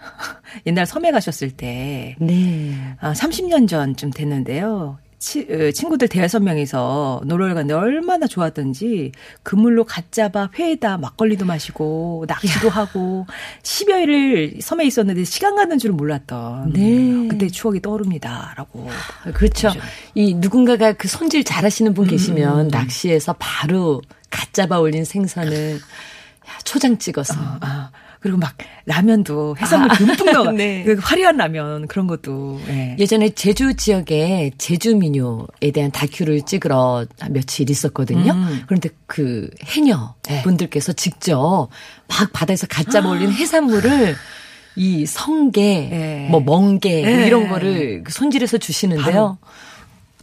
옛날 0.68 0.86
섬에 0.86 1.10
가셨을 1.10 1.58
때, 1.58 2.16
네. 2.20 2.76
아, 3.00 3.14
30년 3.14 3.68
전쯤 3.68 4.12
됐는데요. 4.12 5.00
치, 5.20 5.46
어, 5.50 5.72
친구들 5.72 6.08
대여섯 6.08 6.42
명이서 6.42 7.24
놀러를 7.26 7.54
갔는데 7.54 7.74
얼마나 7.74 8.26
좋았던지 8.26 9.12
그물로 9.44 9.84
갓 9.84 10.12
잡아 10.12 10.50
회에다 10.58 10.98
막걸리도 10.98 11.46
마시고 11.46 12.26
낚시도 12.28 12.70
하고 12.70 13.28
10여일을 13.62 14.62
섬에 14.62 14.86
있었는데 14.86 15.26
시간 15.26 15.56
가는 15.56 15.78
줄은 15.78 15.98
몰랐던 15.98 16.72
네. 16.74 17.28
그때 17.30 17.50
추억이 17.50 17.82
떠오릅니다라고 17.82 18.88
그렇죠. 19.34 19.72
이 20.16 20.34
누군가가 20.36 20.94
그 20.94 21.08
손질 21.08 21.44
잘하시는 21.44 21.94
분 21.94 22.08
계시면 22.08 22.70
낚시해서 22.70 23.36
바로 23.38 24.02
갓 24.30 24.54
잡아 24.54 24.80
올린 24.80 25.04
생선을 25.04 25.76
야, 25.76 26.60
초장 26.64 26.98
찍어서. 26.98 27.36
아, 27.38 27.92
그리고 28.20 28.38
막 28.38 28.56
라면도 28.86 29.56
해산물 29.58 29.90
듬뿍 29.98 30.32
넣어 30.32 30.52
네. 30.54 30.84
그 30.84 30.98
화려한 31.00 31.38
라면 31.38 31.88
그런 31.88 32.06
것도 32.06 32.60
예. 32.68 32.96
예전에 33.00 33.30
제주 33.30 33.76
지역에 33.76 34.52
제주 34.58 34.96
민요에 34.96 35.72
대한 35.74 35.90
다큐를 35.92 36.42
찍으러 36.42 37.06
며칠 37.30 37.70
있었거든요. 37.70 38.34
음. 38.34 38.64
그런데 38.68 38.90
그 39.06 39.50
해녀 39.64 40.16
네. 40.24 40.42
분들께서 40.44 40.94
직접 40.94 41.70
막 42.08 42.34
바다에서 42.34 42.68
갓 42.68 42.90
잡아 42.90 43.10
올린 43.10 43.32
해산물을 43.32 44.16
이 44.76 45.06
성게, 45.06 45.88
네. 45.90 46.28
뭐 46.30 46.40
멍게 46.42 47.02
뭐 47.02 47.18
네. 47.18 47.28
이런 47.28 47.50
거를 47.50 48.04
그 48.04 48.12
손질해서 48.12 48.58
주시는데요. 48.58 49.38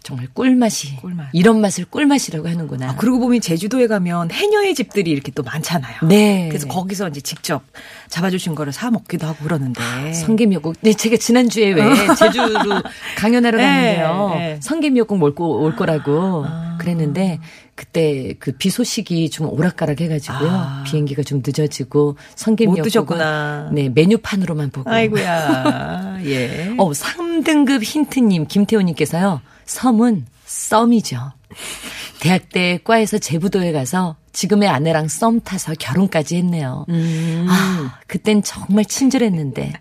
정말 0.07 0.29
꿀맛이 0.35 0.97
꿀맛. 0.99 1.27
이런 1.33 1.61
맛을 1.61 1.85
꿀맛이라고 1.85 2.49
하는구나. 2.49 2.91
아, 2.91 2.95
그러고 2.95 3.19
보면 3.19 3.41
제주도에 3.41 3.89
가면 3.89 4.31
해녀의 4.31 4.77
집들이 4.77 5.11
이렇게 5.11 5.33
또 5.33 5.43
많잖아요. 5.43 5.97
네. 6.09 6.47
그래서 6.49 6.69
거기서 6.69 7.09
이제 7.09 7.21
직접 7.21 7.63
잡아주신 8.09 8.55
거를 8.55 8.73
사 8.73 8.93
먹기도 8.93 9.27
하고 9.27 9.43
그러는데. 9.43 9.81
성게미역국. 10.13 10.77
네, 10.83 10.93
제가 10.93 11.17
지난주에 11.17 11.73
왜 11.73 11.83
제주로 12.15 12.81
강연하러 13.17 13.59
네, 13.59 13.65
갔는데요. 13.65 14.35
네. 14.39 14.59
성게미역국 14.63 15.21
올, 15.21 15.35
거, 15.35 15.45
올 15.47 15.75
거라고 15.75 16.45
아. 16.47 16.77
그랬는데 16.79 17.41
그때 17.75 18.35
그 18.39 18.53
비 18.57 18.71
소식이 18.71 19.29
좀 19.31 19.49
오락가락 19.53 20.01
해가지고요. 20.01 20.49
아. 20.51 20.85
비행기가 20.87 21.25
좀 21.25 21.43
늦어지고 21.45 22.17
성게미역국. 22.37 23.19
네, 23.73 23.89
메뉴판으로만 23.89 24.71
보고. 24.71 24.89
아이고야. 24.89 26.19
예. 26.27 26.75
어, 26.79 26.91
3등급 26.93 27.83
힌트님, 27.83 28.47
김태호님께서요. 28.47 29.41
섬은 29.67 30.27
썸이죠. 30.47 31.33
대학 32.21 32.49
때 32.49 32.81
과에서 32.83 33.19
제부도에 33.19 33.73
가서 33.73 34.17
지금의 34.37 34.69
아내랑 34.69 35.09
썸 35.09 35.41
타서 35.41 35.73
결혼까지 35.79 36.37
했네요. 36.37 36.85
음. 36.91 37.47
아, 37.49 37.99
그땐 38.07 38.43
정말 38.43 38.85
친절했는데. 38.85 39.73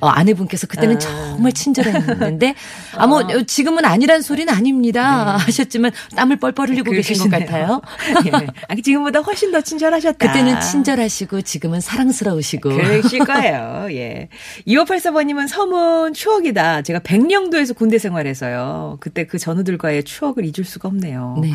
어, 0.00 0.08
아내분께서 0.08 0.66
그때는 0.66 0.96
아. 0.96 0.98
정말 0.98 1.52
친절했는데, 1.52 2.56
아, 2.98 3.06
뭐, 3.06 3.22
지금은 3.46 3.84
아니란 3.84 4.20
소리는 4.20 4.52
아닙니다. 4.52 5.36
하셨지만 5.36 5.92
땀을 6.16 6.40
뻘뻘 6.40 6.70
흘리고 6.70 6.90
계신 6.90 7.16
것 7.18 7.38
네. 7.38 7.44
같아요. 7.46 7.80
예. 8.26 8.32
아, 8.68 8.74
지금보다 8.74 9.20
훨씬 9.20 9.52
더 9.52 9.60
친절하셨다. 9.60 10.26
그때는 10.26 10.60
친절하시고, 10.60 11.42
지금은 11.42 11.80
사랑스러우시고. 11.80 12.70
그러실 12.70 13.20
거예요. 13.20 13.86
예. 13.90 14.28
2584번님은 14.66 15.46
섬은 15.46 16.14
추억이다. 16.14 16.82
제가 16.82 16.98
백령도에서 16.98 17.74
군대 17.74 17.98
생활해서요. 17.98 18.96
그때 18.98 19.24
그 19.24 19.38
전우들과의 19.38 20.02
추억을 20.02 20.44
잊을 20.44 20.64
수가 20.64 20.88
없네요. 20.88 21.38
네. 21.40 21.52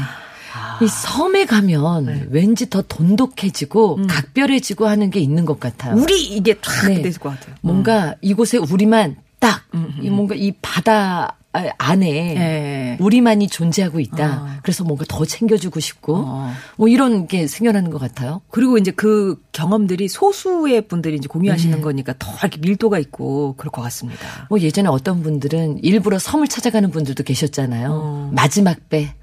이 0.81 0.87
섬에 0.87 1.45
가면 1.45 2.05
네. 2.05 2.25
왠지 2.29 2.69
더 2.69 2.81
돈독해지고 2.81 4.07
각별해지고 4.07 4.87
하는 4.87 5.09
게 5.09 5.19
있는 5.19 5.45
것 5.45 5.59
같아요. 5.59 5.95
음. 5.95 6.03
우리 6.03 6.23
이게 6.23 6.55
탁 6.55 6.87
네. 6.87 7.01
됐을 7.01 7.19
것 7.19 7.29
같아요. 7.29 7.55
뭔가 7.61 8.15
이곳에 8.21 8.57
우리만 8.57 9.17
딱, 9.39 9.63
음, 9.73 9.99
이 10.01 10.09
뭔가 10.09 10.35
이 10.35 10.51
바다 10.61 11.35
안에 11.51 12.07
예. 12.35 12.97
우리만이 12.99 13.47
존재하고 13.47 13.99
있다. 13.99 14.25
아. 14.25 14.59
그래서 14.61 14.83
뭔가 14.83 15.03
더 15.07 15.25
챙겨주고 15.25 15.79
싶고, 15.79 16.15
어. 16.17 16.53
뭐 16.77 16.87
이런 16.87 17.27
게 17.27 17.47
생겨나는 17.47 17.89
것 17.89 17.97
같아요. 17.97 18.41
그리고 18.49 18.77
이제 18.77 18.91
그 18.91 19.41
경험들이 19.51 20.09
소수의 20.09 20.87
분들이 20.87 21.15
이제 21.15 21.27
공유하시는 21.27 21.77
네. 21.77 21.81
거니까 21.81 22.13
더 22.19 22.31
이렇게 22.41 22.59
밀도가 22.59 22.99
있고 22.99 23.55
그럴 23.57 23.71
것 23.71 23.81
같습니다. 23.81 24.19
뭐 24.49 24.59
예전에 24.59 24.89
어떤 24.89 25.23
분들은 25.23 25.83
일부러 25.83 26.19
섬을 26.19 26.47
찾아가는 26.47 26.91
분들도 26.91 27.23
계셨잖아요. 27.23 27.89
어. 27.91 28.31
마지막 28.33 28.77
배. 28.89 29.15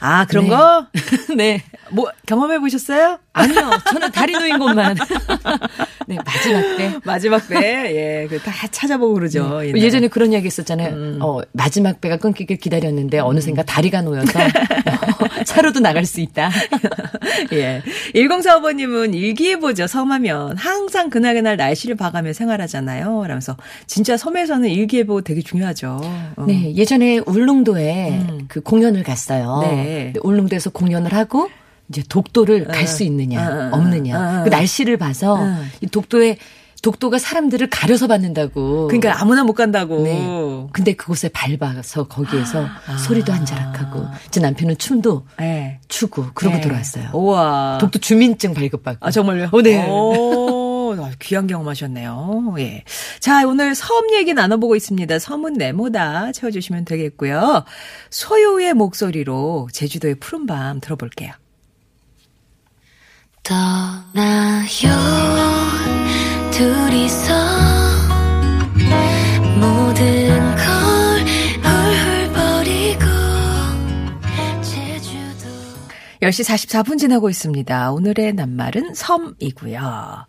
아, 0.00 0.24
그런 0.26 0.44
네. 0.44 0.50
거? 0.50 0.86
네. 1.36 1.62
뭐, 1.90 2.08
경험해 2.26 2.58
보셨어요? 2.60 3.18
아니요. 3.32 3.70
저는 3.90 4.12
다리 4.12 4.32
놓인 4.32 4.58
것만. 4.58 4.96
네, 6.06 6.16
마지막 6.24 6.76
배. 6.76 6.92
마지막 7.04 7.48
배, 7.48 7.56
예, 7.94 8.26
그 8.28 8.40
다 8.40 8.52
찾아보고 8.70 9.14
그러죠. 9.14 9.60
네. 9.60 9.72
예전에 9.76 10.08
그런 10.08 10.32
이야기 10.32 10.46
있었잖아요. 10.48 10.94
음. 10.94 11.18
어, 11.20 11.40
마지막 11.52 12.00
배가 12.00 12.16
끊기길 12.16 12.56
기다렸는데 12.56 13.18
어느샌가 13.20 13.62
다리가 13.64 14.02
놓여서 14.02 14.32
차로도 15.44 15.80
나갈 15.80 16.04
수 16.06 16.20
있다. 16.20 16.50
예. 17.52 17.82
1045번님은 18.14 19.14
일기예보죠. 19.14 19.86
섬하면 19.86 20.56
항상 20.56 21.10
그날그날 21.10 21.56
날씨를 21.56 21.96
봐가며 21.96 22.32
생활하잖아요. 22.32 23.24
라면서 23.26 23.56
진짜 23.86 24.16
섬에서는 24.16 24.68
일기예보 24.68 25.22
되게 25.22 25.42
중요하죠. 25.42 26.00
어. 26.36 26.44
네, 26.46 26.74
예전에 26.74 27.18
울릉도에 27.26 28.20
그 28.48 28.60
공연을 28.60 29.02
갔어요. 29.02 29.60
네. 29.62 29.89
근데 30.12 30.20
울릉도에서 30.22 30.70
공연을 30.70 31.12
하고 31.14 31.48
이제 31.88 32.02
독도를 32.08 32.66
갈 32.68 32.86
수 32.86 33.02
있느냐, 33.02 33.40
어, 33.48 33.52
어, 33.74 33.78
없느냐. 33.78 34.16
어, 34.18 34.40
어. 34.40 34.44
그 34.44 34.48
날씨를 34.48 34.96
봐서 34.96 35.34
어. 35.34 35.56
이 35.80 35.86
독도에 35.86 36.36
독도가 36.82 37.18
사람들을 37.18 37.68
가려서 37.68 38.06
받는다고. 38.06 38.86
그러니까 38.86 39.20
아무나 39.20 39.44
못 39.44 39.52
간다고. 39.52 40.02
네. 40.02 40.26
근데 40.72 40.94
그곳에 40.94 41.28
밟아서 41.28 42.04
거기에서 42.08 42.64
소리도 43.06 43.34
한 43.34 43.44
자락하고 43.44 44.06
제 44.30 44.40
남편은 44.40 44.78
춤도 44.78 45.26
네. 45.38 45.78
추고 45.88 46.28
그러고 46.32 46.56
네. 46.56 46.62
돌아왔어요. 46.62 47.10
우와. 47.12 47.76
독도 47.82 47.98
주민증 47.98 48.54
발급받고. 48.54 49.06
아, 49.06 49.10
정말요? 49.10 49.50
어, 49.52 49.62
네. 49.62 49.84
오, 51.10 51.12
아, 51.12 51.14
귀한 51.18 51.46
경험하셨네요. 51.46 52.54
예. 52.58 52.84
자, 53.18 53.46
오늘 53.46 53.74
섬 53.74 54.12
얘기 54.12 54.32
나눠보고 54.34 54.76
있습니다. 54.76 55.18
섬은 55.18 55.54
네모다 55.54 56.32
채워주시면 56.32 56.84
되겠고요. 56.84 57.64
소유의 58.10 58.74
목소리로 58.74 59.68
제주도의 59.72 60.16
푸른밤 60.16 60.80
들어볼게요. 60.80 61.32
떠나요 63.42 64.68
둘이서 66.52 67.34
모든 69.58 70.28
걸 70.56 71.24
훌훌 71.62 72.32
버리고 72.32 73.04
제주도 74.62 75.48
10시 76.22 76.44
44분 76.44 76.98
지나고 76.98 77.30
있습니다. 77.30 77.92
오늘의 77.92 78.34
낱말은 78.34 78.94
섬이고요. 78.94 80.26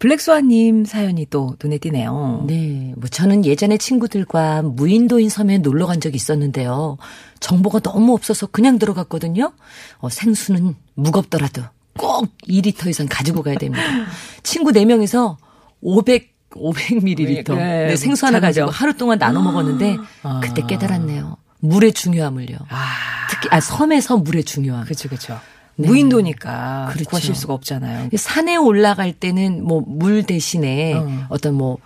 블랙스완님 0.00 0.86
사연이 0.86 1.26
또 1.28 1.56
눈에 1.62 1.76
띄네요. 1.78 2.44
네, 2.48 2.94
뭐 2.96 3.06
저는 3.08 3.44
예전에 3.44 3.76
친구들과 3.76 4.62
무인도인 4.62 5.28
섬에 5.28 5.58
놀러 5.58 5.86
간 5.86 6.00
적이 6.00 6.16
있었는데요. 6.16 6.96
정보가 7.38 7.80
너무 7.80 8.14
없어서 8.14 8.46
그냥 8.46 8.78
들어갔거든요. 8.78 9.52
어, 9.98 10.08
생수는 10.08 10.74
무겁더라도 10.94 11.62
꼭 11.98 12.28
2리터 12.48 12.88
이상 12.88 13.06
가지고 13.10 13.42
가야 13.42 13.56
됩니다. 13.56 13.84
친구 14.42 14.72
4명이서 14.72 15.36
500 15.82 16.40
500ml 16.50 17.54
네, 17.54 17.86
네, 17.86 17.96
생수 17.96 18.26
하나 18.26 18.40
가지고 18.40 18.66
병. 18.66 18.74
하루 18.74 18.96
동안 18.96 19.18
나눠 19.20 19.40
먹었는데 19.40 19.98
그때 20.42 20.66
깨달았네요. 20.66 21.36
물의 21.60 21.92
중요함을요. 21.92 22.56
아, 22.70 22.86
특히 23.30 23.48
아 23.52 23.60
섬에서 23.60 24.16
물의 24.16 24.42
중요함. 24.42 24.84
그쵸, 24.86 25.08
그쵸. 25.08 25.38
네. 25.76 25.88
무인도니까 25.88 26.88
그렇죠. 26.92 27.08
구하실 27.10 27.34
수가 27.34 27.54
없잖아요. 27.54 28.10
산에 28.16 28.56
올라갈 28.56 29.12
때는 29.12 29.64
뭐 29.64 29.82
물 29.86 30.22
대신에 30.24 30.94
어. 30.94 31.26
어떤 31.28 31.54
뭐 31.54 31.78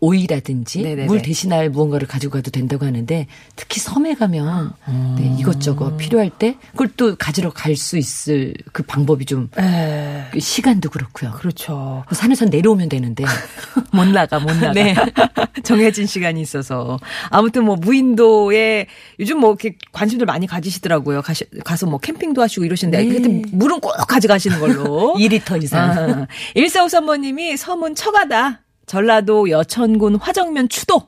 오이라든지 0.00 0.82
네네네. 0.82 1.06
물 1.06 1.22
대신할 1.22 1.70
무언가를 1.70 2.08
가지고 2.08 2.32
가도 2.34 2.50
된다고 2.50 2.86
하는데 2.86 3.26
특히 3.56 3.80
섬에 3.80 4.14
가면 4.14 4.72
네, 5.18 5.36
이것저것 5.38 5.96
필요할 5.96 6.30
때 6.30 6.56
그걸 6.72 6.88
또 6.96 7.14
가지러 7.16 7.50
갈 7.50 7.76
수 7.76 7.96
있을 7.96 8.54
그 8.72 8.82
방법이 8.82 9.24
좀 9.24 9.48
에, 9.58 10.24
그 10.32 10.40
시간도 10.40 10.90
그렇고요. 10.90 11.32
그렇죠. 11.32 12.04
산에서 12.10 12.46
내려오면 12.46 12.88
되는데 12.88 13.24
못 13.92 14.04
나가, 14.06 14.38
못 14.38 14.52
나가. 14.52 14.72
네. 14.72 14.94
정해진 15.64 16.06
시간이 16.06 16.40
있어서. 16.40 16.98
아무튼 17.30 17.64
뭐 17.64 17.76
무인도에 17.76 18.86
요즘 19.18 19.38
뭐 19.38 19.50
이렇게 19.50 19.76
관심들 19.92 20.26
많이 20.26 20.46
가지시더라고요. 20.46 21.22
가시, 21.22 21.44
가서 21.64 21.86
뭐 21.86 21.98
캠핑도 21.98 22.42
하시고 22.42 22.64
이러시는데. 22.64 23.02
네. 23.02 23.08
하여튼 23.10 23.44
물은 23.52 23.80
꼭 23.80 23.92
가져가시는 24.08 24.58
걸로. 24.60 25.14
2리터 25.18 25.62
이상. 25.62 25.90
아, 25.90 26.26
1453번님이 26.56 27.56
섬은 27.56 27.94
처가다. 27.94 28.60
전라도 28.90 29.50
여천군 29.50 30.16
화정면 30.16 30.68
추도. 30.68 31.02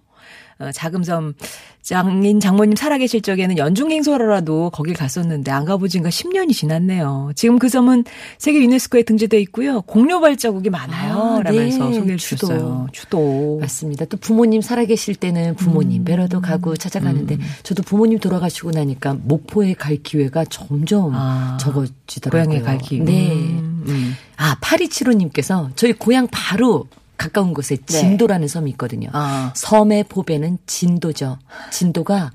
어, 0.61 0.71
자금섬 0.71 1.35
장인 1.83 2.39
장모님 2.39 2.77
살아계실 2.77 3.23
적에는 3.23 3.59
연중행소라도 3.59 4.71
거길 4.71 4.95
갔었는데 4.95 5.51
안 5.51 5.65
가보진가 5.65 6.09
10년이 6.09 6.55
지났네요. 6.55 7.33
지금 7.35 7.59
그 7.59 7.69
섬은 7.69 8.05
세계 8.39 8.61
유네스코에 8.61 9.03
등재돼 9.03 9.41
있고요. 9.41 9.81
공룡 9.81 10.21
발자국이 10.21 10.71
많아요. 10.71 11.39
아, 11.39 11.43
라면서 11.43 11.89
네. 11.89 11.95
소개해. 11.95 12.17
주셨어요. 12.19 12.87
추도. 12.93 13.59
맞습니다. 13.61 14.05
또 14.05 14.17
부모님 14.17 14.61
살아계실 14.63 15.17
때는 15.17 15.57
부모님 15.57 16.05
뵈러도 16.05 16.39
음. 16.39 16.41
가고 16.43 16.77
찾아가는데 16.77 17.39
저도 17.65 17.83
부모님 17.83 18.21
돌아가시고 18.21 18.71
나니까 18.71 19.17
목포에 19.25 19.75
갈 19.75 19.97
기회가 19.97 20.45
점점 20.45 21.11
아, 21.17 21.59
적어지더라고요. 21.61 22.45
고향에 22.45 22.63
갈 22.65 22.79
기. 22.79 23.01
네. 23.01 23.33
음, 23.33 23.83
음. 23.89 24.15
아, 24.37 24.55
8275님께서 24.61 25.73
저희 25.75 25.93
고향 25.95 26.29
바로 26.31 26.87
가까운 27.23 27.55
곳에 27.55 27.77
진도라는 27.77 28.49
섬이 28.49 28.73
있거든요. 28.73 29.07
네. 29.07 29.11
아. 29.13 29.53
섬의 29.55 30.05
보배는 30.05 30.59
진도죠. 30.67 31.39
진도가 31.71 32.33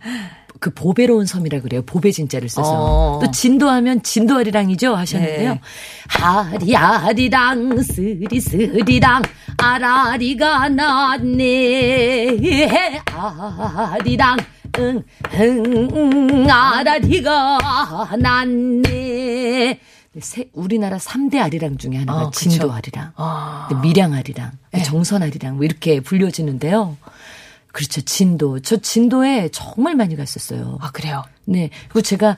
그 0.59 0.73
보배로운 0.73 1.25
섬이라 1.25 1.59
그래요. 1.59 1.81
보배 1.85 2.11
진자를 2.11 2.47
써서. 2.47 2.71
어. 2.73 3.19
또 3.21 3.29
진도하면 3.29 4.01
진도아리랑이죠 4.01 4.95
하셨는데요. 4.95 5.51
네. 5.53 5.61
하리하리랑 6.07 7.83
스리스리랑 7.83 9.23
아라리가 9.57 10.69
났네. 10.69 12.37
아리랑 13.11 14.37
응, 14.79 15.03
응, 15.33 16.49
아라리가 16.49 17.57
났네. 18.17 19.79
세- 20.21 20.49
우리나라 20.53 20.97
3대 20.97 21.39
아리랑 21.41 21.77
중에 21.77 21.97
하나가 21.97 22.27
어. 22.27 22.31
진도 22.31 22.71
아리랑, 22.71 23.11
아. 23.15 23.69
밀양 23.81 24.13
아리랑, 24.13 24.51
네. 24.71 24.83
정선 24.83 25.23
아리랑 25.23 25.55
뭐 25.57 25.65
이렇게 25.65 25.99
불려지는데요. 25.99 26.97
그렇죠. 27.71 28.01
진도. 28.01 28.59
저 28.59 28.77
진도에 28.77 29.49
정말 29.51 29.95
많이 29.95 30.15
갔었어요. 30.15 30.79
아, 30.81 30.91
그래요? 30.91 31.23
네. 31.45 31.69
그리고 31.89 32.01
제가 32.01 32.35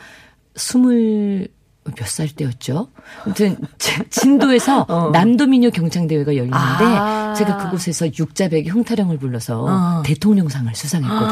스물 0.56 1.48
몇 1.95 2.08
살 2.08 2.28
때였죠? 2.30 2.89
아무튼 3.25 3.58
제- 3.78 4.04
진도에서 4.10 4.86
어. 4.89 5.10
남도민요 5.12 5.69
경창대회가 5.71 6.32
열리는데 6.36 6.56
아. 6.58 7.34
제가 7.38 7.58
그곳에서 7.58 8.08
육자백이 8.08 8.69
흥타령을 8.69 9.17
불러서 9.17 9.65
어. 9.67 10.02
대통령상을 10.06 10.73
수상했거든요. 10.75 11.30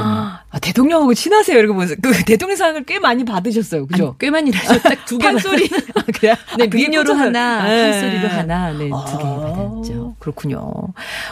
아, 0.49 0.59
대통령하고 0.61 1.13
친하세요. 1.13 1.57
이렇게 1.57 1.73
보면서. 1.73 1.95
그 2.01 2.23
대통령상을 2.25 2.83
꽤 2.85 2.99
많이 2.99 3.25
받으셨어요. 3.25 3.87
그죠? 3.87 4.05
아니, 4.05 4.13
꽤 4.19 4.29
많이 4.29 4.51
나서 4.51 4.77
딱두 4.79 5.17
개. 5.17 5.25
판소리. 5.25 5.69
아, 5.95 6.01
그래요? 6.13 6.35
네, 6.57 6.63
아, 6.65 6.67
민요로 6.71 7.13
하나, 7.13 7.63
네. 7.63 7.91
판소리로 7.91 8.27
하나, 8.29 8.71
네, 8.73 8.89
두개 8.89 9.23
아, 9.25 9.39
받았죠. 9.53 10.15
그렇군요. 10.19 10.71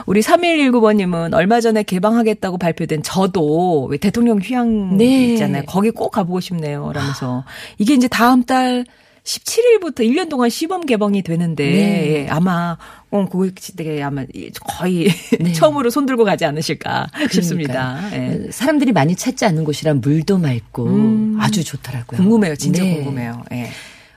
우리 0.05 0.21
3119번님은 0.21 1.33
얼마 1.33 1.61
전에 1.61 1.83
개방하겠다고 1.83 2.57
발표된 2.57 3.03
저도 3.03 3.85
왜 3.85 3.97
대통령 3.97 4.39
휴양 4.39 4.97
네. 4.97 5.33
있잖아요. 5.33 5.63
거기 5.67 5.91
꼭 5.91 6.09
가보고 6.11 6.39
싶네요. 6.39 6.91
라면서. 6.93 7.43
이게 7.77 7.93
이제 7.93 8.07
다음 8.07 8.43
달 8.43 8.85
17일부터 9.25 9.99
1년 10.01 10.29
동안 10.29 10.49
시범 10.49 10.85
개방이 10.85 11.23
되는데 11.23 11.65
네. 11.65 12.25
예, 12.25 12.29
아마 12.29 12.77
어, 13.09 13.27
되게 13.75 14.01
아마 14.03 14.23
거의 14.61 15.09
네. 15.39 15.51
처음으로 15.51 15.89
손들고 15.89 16.23
가지 16.23 16.45
않으실까 16.45 17.07
싶습니다. 17.31 17.95
그러니까요. 18.09 18.45
예. 18.45 18.51
사람들이 18.51 18.91
많이 18.91 19.15
찾지 19.15 19.45
않는 19.45 19.63
곳이라 19.63 19.95
물도 19.95 20.37
맑고 20.37 20.85
음. 20.85 21.37
아주 21.39 21.63
좋더라고요. 21.63 22.17
궁금해요. 22.17 22.55
진짜 22.55 22.83
네. 22.83 22.97
궁금해요. 22.97 23.43
예. 23.51 23.71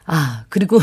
아, 0.05 0.45
그리고 0.49 0.79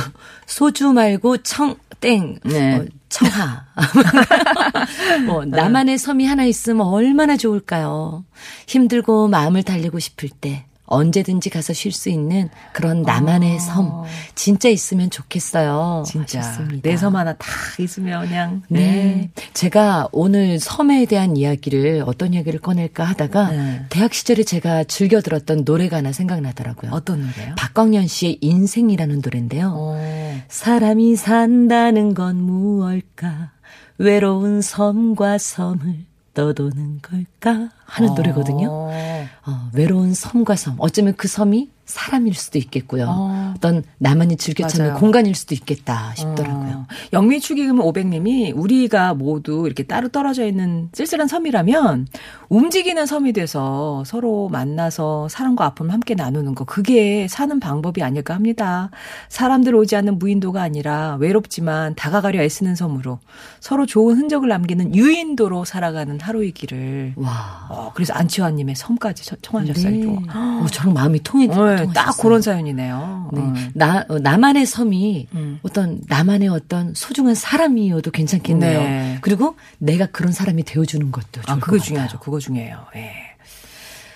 소주 0.46 0.92
말고 0.94 1.38
청, 1.38 1.76
땡, 2.00 2.38
네. 2.44 2.76
어, 2.76 2.86
청하. 3.10 3.66
뭐, 5.26 5.46
나만의 5.46 5.98
섬이 5.98 6.26
하나 6.26 6.46
있으면 6.46 6.86
얼마나 6.86 7.36
좋을까요? 7.36 8.24
힘들고 8.68 9.28
마음을 9.28 9.64
달래고 9.64 9.98
싶을 10.00 10.30
때 10.30 10.66
언제든지 10.88 11.50
가서 11.50 11.74
쉴 11.74 11.92
수 11.92 12.10
있는 12.10 12.50
그런 12.74 13.02
나만의 13.02 13.60
섬. 13.60 14.04
진짜 14.36 14.70
있으면 14.70 15.10
좋겠어요. 15.10 16.04
진짜. 16.06 16.42
내 16.84 16.96
섬 16.96 17.16
하나 17.16 17.34
다 17.34 17.48
있으면 17.80 18.28
그냥 18.28 18.62
네. 18.70 19.30
제가 19.54 20.08
오늘 20.12 20.60
섬에 20.60 21.06
대한 21.06 21.36
이야기를 21.38 22.04
어떤 22.06 22.34
이야기를 22.34 22.60
꺼낼까 22.60 23.04
하다가 23.04 23.50
네. 23.52 23.86
대학 23.90 24.14
시절에 24.14 24.44
제가 24.44 24.84
즐겨 24.84 25.22
들었던 25.22 25.64
노래가 25.66 25.98
하나 25.98 26.12
생각나더라고요. 26.12 26.92
어떤 26.92 27.20
노래요? 27.22 27.56
박광현 27.58 28.08
씨의 28.08 28.38
인생이라는 28.42 29.22
노래인데요. 29.24 29.74
어. 29.76 30.42
사람이 30.50 31.16
산다는 31.16 32.14
건 32.14 32.38
무얼까? 32.42 33.52
외로운 33.98 34.62
섬과 34.62 35.38
섬을 35.38 36.06
떠도는 36.34 37.00
걸까? 37.02 37.70
하는 37.86 38.14
노래거든요. 38.16 38.68
어. 38.70 39.28
어, 39.46 39.70
외로운 39.74 40.14
섬과 40.14 40.56
섬. 40.56 40.76
어쩌면 40.80 41.14
그 41.16 41.28
섬이 41.28 41.70
사람일 41.86 42.34
수도 42.34 42.58
있겠고요. 42.58 43.06
어. 43.08 43.54
어떤 43.56 43.84
나만이 44.00 44.38
즐겨 44.38 44.66
찾는 44.68 44.88
맞아요. 44.88 45.00
공간일 45.00 45.36
수도 45.36 45.54
있겠다 45.54 46.14
싶더라고요. 46.16 46.74
어. 46.78 46.88
영미 47.14 47.40
축의금 47.40 47.78
500님이 47.78 48.54
우리가 48.56 49.14
모두 49.14 49.64
이렇게 49.68 49.84
따로 49.84 50.10
떨어져 50.10 50.48
있는 50.48 50.90
쓸쓸한 50.94 51.28
섬이라면 51.28 52.08
움직이는 52.50 53.06
섬이 53.06 53.34
돼서 53.34 54.04
서로 54.06 54.50
만나서 54.50 55.30
사랑과 55.30 55.66
아픔을 55.66 55.94
함께 55.94 56.16
나누는 56.16 56.56
거 56.56 56.64
그게 56.66 57.28
사는 57.30 57.60
방법이 57.60 58.02
아닐까 58.02 58.34
합니다. 58.34 58.90
사람들 59.30 59.76
오지 59.76 59.96
않는 59.96 60.18
무인도가 60.18 60.64
아니라 60.64 61.18
외롭지만 61.20 61.94
다가가려 61.94 62.42
애쓰는 62.42 62.76
섬으로 62.76 63.20
서로 63.60 63.86
좋은 63.86 64.18
흔적을 64.18 64.50
남기는 64.50 64.96
유인도로 64.96 65.66
살아가는 65.66 66.20
하루이기를 66.20 67.14
와. 67.18 67.68
어, 67.76 67.92
그래서 67.94 68.14
안치환님의 68.14 68.76
섬까지 68.76 69.24
청- 69.26 69.38
청하셨어요. 69.42 69.90
네. 69.92 70.02
또. 70.02 70.12
어, 70.34 70.66
저랑 70.72 70.94
마음이 70.94 71.22
통해, 71.24 71.48
네. 71.48 71.88
딱 71.94 72.18
그런 72.18 72.42
사연이네요. 72.42 73.30
네. 73.34 73.42
어. 73.42 73.54
나, 73.74 74.06
어, 74.10 74.18
나만의 74.20 74.66
섬이 74.66 75.28
음. 75.34 75.60
어떤 75.64 76.02
나만의 76.08 76.48
어떤 76.48 76.94
소중한 76.94 77.36
사람이어도 77.36 78.12
괜찮겠네요. 78.12 78.80
네. 78.80 79.18
그리고 79.22 79.56
내가 79.78 80.06
그런 80.08 80.32
사람이 80.32 80.64
되어주는 80.64 81.12
것도 81.12 81.42
좋을 81.42 81.50
아, 81.50 81.56
것 81.56 81.62
그거. 81.62 81.80
중요하죠. 81.80 82.20
그거 82.20 82.40
중요해요. 82.40 82.78
예. 82.96 83.12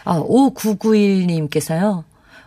아, 0.05 0.19
5991님께서요. 0.21 2.03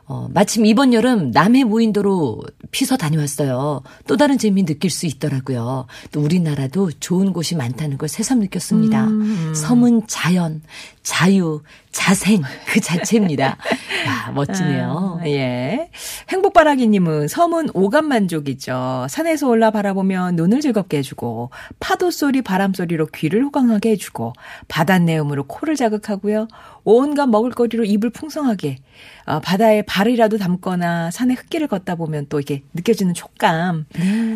어, 0.07 0.29
마침 0.33 0.67
이번 0.67 0.93
여름 0.93 1.31
남해 1.31 1.65
무인도로 1.65 2.43
피서 2.71 2.97
다녀왔어요. 2.97 3.83
또 4.07 4.17
다른 4.17 4.37
재미 4.37 4.65
느낄 4.65 4.91
수 4.91 5.07
있더라고요. 5.07 5.87
또 6.11 6.21
우리나라도 6.21 6.91
좋은 6.99 7.33
곳이 7.33 7.55
많다는 7.55 7.99
걸 7.99 8.09
새삼 8.09 8.41
느꼈습니다. 8.41 9.09
섬은 9.55 10.07
자연, 10.09 10.63
자유, 11.03 11.63
자생 11.93 12.43
그 12.67 12.81
자체입니다. 12.81 13.45
야, 14.07 14.33
멋지네요. 14.33 15.21
아, 15.21 15.27
예. 15.29 15.91
행복바라기님은 16.31 17.29
섬은 17.29 17.69
오감 17.75 18.07
만족이죠. 18.07 19.07
산에서 19.09 19.49
올라 19.49 19.71
바라보면 19.71 20.37
눈을 20.37 20.61
즐겁게 20.61 20.99
해주고, 20.99 21.51
파도 21.79 22.11
소리, 22.11 22.43
바람 22.43 22.73
소리로 22.75 23.07
귀를 23.15 23.45
호강하게 23.45 23.91
해주고, 23.91 24.33
바닷내음으로 24.69 25.45
코를 25.45 25.77
자극하고요. 25.77 26.49
온갖 26.85 27.27
먹을거리로 27.27 27.85
입을 27.85 28.11
풍성하게, 28.11 28.79
어, 29.27 29.41
바다에 29.41 29.83
발이라도 29.83 30.39
담거나 30.39 31.11
산에 31.11 31.35
흙길을 31.35 31.69
걷다 31.69 31.95
보면 31.95 32.27
또 32.29 32.41
이렇게 32.41 32.63
느껴지는 32.73 33.15
촉감. 33.15 33.87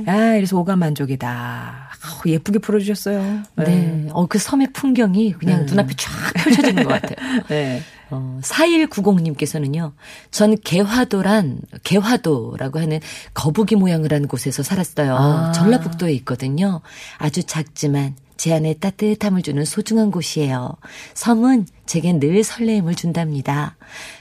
아, 0.07 0.35
이래서 0.35 0.59
오감 0.59 0.79
만족이다. 0.79 1.86
아, 2.07 2.23
예쁘게 2.25 2.61
풀어주셨어요. 2.61 3.43
네. 3.57 4.09
어, 4.13 4.27
그 4.27 4.39
섬의 4.39 4.73
풍경이 4.73 5.33
그냥 5.33 5.67
눈앞에 5.67 5.95
쫙 5.97 6.11
펼쳐지는 6.35 6.85
것 6.85 7.01
같아요. 7.01 7.43
네. 7.49 7.83
어, 8.11 8.39
4190님께서는요, 8.43 9.93
전 10.31 10.57
개화도란, 10.61 11.61
개화도라고 11.83 12.79
하는 12.79 13.01
거북이 13.35 13.75
모양을 13.75 14.13
한 14.13 14.29
곳에서 14.29 14.63
살았어요. 14.63 15.17
아. 15.17 15.53
전라북도에 15.53 16.13
있거든요. 16.15 16.81
아주 17.19 17.43
작지만 17.43 18.15
제 18.37 18.55
안에 18.55 18.75
따뜻함을 18.75 19.43
주는 19.43 19.65
소중한 19.65 20.11
곳이에요. 20.11 20.77
섬은 21.15 21.67
제겐 21.87 22.21
늘 22.21 22.45
설레임을 22.45 22.95
준답니다. 22.95 23.77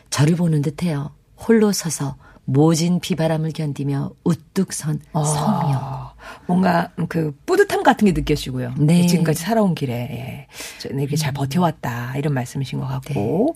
저를 0.09 0.35
보는 0.35 0.61
듯해요. 0.61 1.11
홀로 1.37 1.71
서서 1.71 2.15
모진 2.45 2.99
비바람을 2.99 3.51
견디며 3.53 4.12
우뚝 4.23 4.71
선 4.71 4.99
섬이요. 5.13 5.77
어, 5.77 6.13
뭔가 6.47 6.91
그 7.10 7.36
뿌듯함 7.45 7.81
같은 7.84 8.05
게 8.05 8.12
느껴지고요. 8.12 8.73
네. 8.77 9.05
지금까지 9.08 9.41
살아온 9.41 9.73
길에 9.75 9.93
예. 9.93 10.47
이렇게 10.91 11.15
잘 11.15 11.34
버텨왔다 11.34 12.17
이런 12.17 12.34
말씀이신 12.34 12.79
것 12.79 12.88
같고 12.88 13.55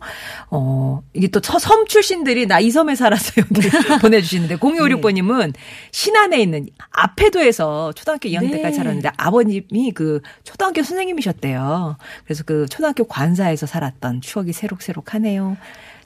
어 0.52 1.02
이게 1.14 1.28
또 1.28 1.40
섬 1.60 1.86
출신들이 1.86 2.46
나 2.48 2.60
이 2.60 2.72
섬에 2.72 2.96
살아서 2.96 3.34
여기 3.42 3.70
보내주시는데 4.02 4.58
0256번님은 4.58 5.54
신안에 5.92 6.40
있는 6.42 6.68
앞에도에서 6.92 7.94
초등학교 7.94 8.28
2학년 8.30 8.50
네. 8.52 8.58
때까지 8.58 8.78
살았는데 8.78 9.10
아버님이 9.18 9.92
그 9.94 10.22
초등학교 10.44 10.82
선생님이셨대요. 10.84 11.98
그래서 12.26 12.44
그 12.44 12.66
초등학교 12.70 13.04
관사에서 13.06 13.66
살았던 13.66 14.22
추억이 14.22 14.52
새록새록하네요. 14.54 15.58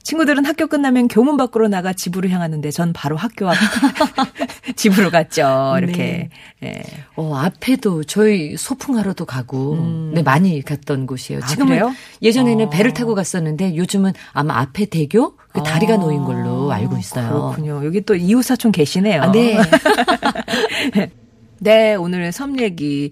친구들은 0.04 0.44
학교 0.44 0.66
끝나면 0.66 1.08
교문 1.08 1.36
밖으로 1.38 1.66
나가 1.68 1.94
집으로 1.94 2.28
향하는데 2.28 2.70
전 2.70 2.92
바로 2.92 3.16
학교 3.16 3.48
앞 3.48 3.56
집으로 4.76 5.10
갔죠. 5.10 5.76
이렇게. 5.78 6.28
예. 6.62 6.82
어, 7.16 7.34
앞에도 7.36 8.04
저희 8.04 8.56
소풍하러도 8.56 9.24
가고, 9.24 10.10
네, 10.12 10.22
많이 10.22 10.62
갔던 10.62 11.06
곳이에요. 11.06 11.40
아, 11.42 11.46
지금은 11.46 11.68
그래요? 11.68 11.92
예전에는 12.22 12.66
어. 12.66 12.70
배를 12.70 12.92
타고 12.92 13.14
갔었는데 13.14 13.76
요즘은 13.76 14.12
아마 14.32 14.58
앞에 14.60 14.86
대교 14.86 15.36
그 15.52 15.62
다리가 15.62 15.94
아, 15.94 15.96
놓인 15.96 16.24
걸로 16.24 16.70
알고 16.70 16.98
있어요. 16.98 17.28
그렇군요. 17.28 17.84
여기 17.84 18.02
또 18.02 18.14
이웃사촌 18.14 18.72
계시네요. 18.72 19.22
아, 19.22 19.32
네. 19.32 19.56
네, 21.64 21.94
오늘 21.94 22.30
섬 22.30 22.60
얘기. 22.60 23.10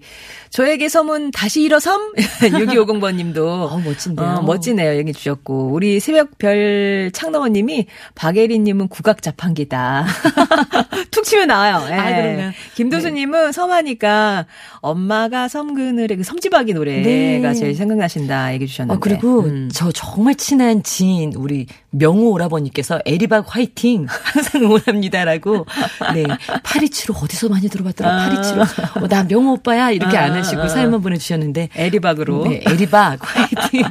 저에게 0.51 0.87
섬은 0.87 1.31
다시 1.31 1.63
일어 1.63 1.79
섬? 1.79 2.13
6250번 2.13 3.15
님도. 3.15 3.49
어, 3.49 3.79
멋진데요. 3.79 4.43
멋지네요. 4.45 4.95
얘기 4.95 5.11
주셨고. 5.11 5.69
우리 5.73 5.99
새벽별 5.99 7.09
창너원 7.13 7.53
님이 7.53 7.87
박예린 8.13 8.63
님은 8.63 8.89
국악 8.89 9.23
자판기다. 9.23 10.05
툭 11.09 11.23
치면 11.23 11.47
나와요. 11.47 11.83
예. 11.89 11.93
아, 11.93 12.21
그런가요? 12.21 12.51
김도수 12.75 13.09
님은 13.09 13.53
섬하니까 13.53 14.45
엄마가 14.81 15.47
섬 15.47 15.73
그늘의 15.73 16.17
그 16.17 16.23
섬지박이 16.23 16.75
노래가 16.75 17.49
네. 17.49 17.53
제일 17.55 17.73
생각나신다 17.73 18.53
얘기 18.53 18.67
주셨는데. 18.67 18.95
어, 18.95 18.99
그리고 18.99 19.41
음. 19.45 19.69
저 19.73 19.91
정말 19.91 20.35
친한 20.35 20.83
지인, 20.83 21.33
우리 21.35 21.65
명호 21.93 22.31
오라버니께서 22.31 22.99
에리박 23.05 23.45
화이팅! 23.55 24.07
항상 24.09 24.63
응원합니다라고. 24.63 25.65
네. 26.13 26.23
파리치로 26.63 27.13
어디서 27.15 27.49
많이 27.49 27.69
들어봤더라, 27.69 28.09
아. 28.11 28.29
파리치로. 28.29 28.61
어, 29.03 29.07
나 29.07 29.23
명호 29.23 29.53
오빠야! 29.53 29.91
이렇게 29.91 30.17
안 30.17 30.33
아, 30.33 30.37
하시고 30.37 30.63
아. 30.63 30.67
사연만 30.67 31.01
보내주셨는데. 31.01 31.69
에리박으로. 31.75 32.47
네, 32.47 32.61
에리박 32.65 33.19
화이팅! 33.21 33.83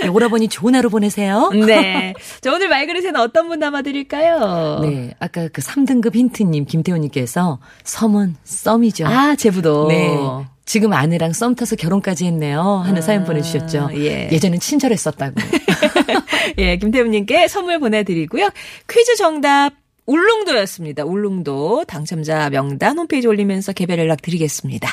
네, 0.00 0.08
오라버니 0.08 0.48
좋은 0.48 0.74
하루 0.74 0.88
보내세요. 0.90 1.50
네. 1.50 2.14
자, 2.40 2.52
오늘 2.52 2.68
말그릇에는 2.68 3.16
어떤 3.16 3.48
분 3.48 3.60
담아드릴까요? 3.60 4.80
네, 4.82 5.14
아까 5.20 5.48
그 5.48 5.60
3등급 5.60 6.14
힌트님 6.14 6.64
김태훈님께서 6.64 7.58
섬은 7.84 8.36
썸이죠. 8.44 9.06
아, 9.06 9.36
제부도. 9.36 9.88
네. 9.88 10.18
지금 10.64 10.92
아내랑 10.92 11.32
썸 11.32 11.54
타서 11.54 11.76
결혼까지 11.76 12.24
했네요. 12.26 12.60
하는 12.62 13.02
사연 13.02 13.24
보내주셨죠. 13.24 13.90
예. 13.94 14.28
예전엔 14.30 14.60
친절했었다고. 14.60 15.34
예, 16.58 16.76
김태훈님께 16.76 17.48
선물 17.48 17.78
보내드리고요. 17.80 18.50
퀴즈 18.88 19.16
정답. 19.16 19.72
울릉도였습니다. 20.04 21.04
울릉도 21.04 21.84
당첨자 21.86 22.50
명단 22.50 22.98
홈페이지 22.98 23.28
올리면서 23.28 23.72
개별 23.72 24.00
연락 24.00 24.20
드리겠습니다. 24.20 24.88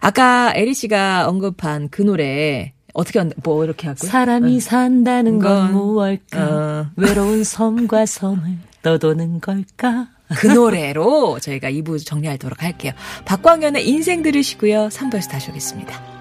아까 0.00 0.52
에리 0.54 0.74
씨가 0.74 1.28
언급한 1.28 1.88
그 1.90 2.02
노래 2.02 2.72
어떻게 2.92 3.22
뭐 3.42 3.64
이렇게 3.64 3.86
하고 3.86 4.06
사람이 4.06 4.60
산다는 4.60 5.38
건 5.38 5.72
건, 5.72 5.72
무엇일까? 5.72 6.40
어. 6.40 6.86
외로운 6.96 7.44
섬과 7.44 8.06
섬을 8.06 8.58
떠도는 8.82 9.40
걸까? 9.40 10.08
그 10.28 10.46
노래로 10.46 11.38
저희가 11.40 11.70
2부 11.70 12.04
정리하도록 12.04 12.62
할게요. 12.62 12.92
박광현의 13.24 13.88
인생 13.88 14.22
들으시고요. 14.22 14.88
3부에서 14.88 15.30
다시 15.30 15.50
오겠습니다. 15.50 16.15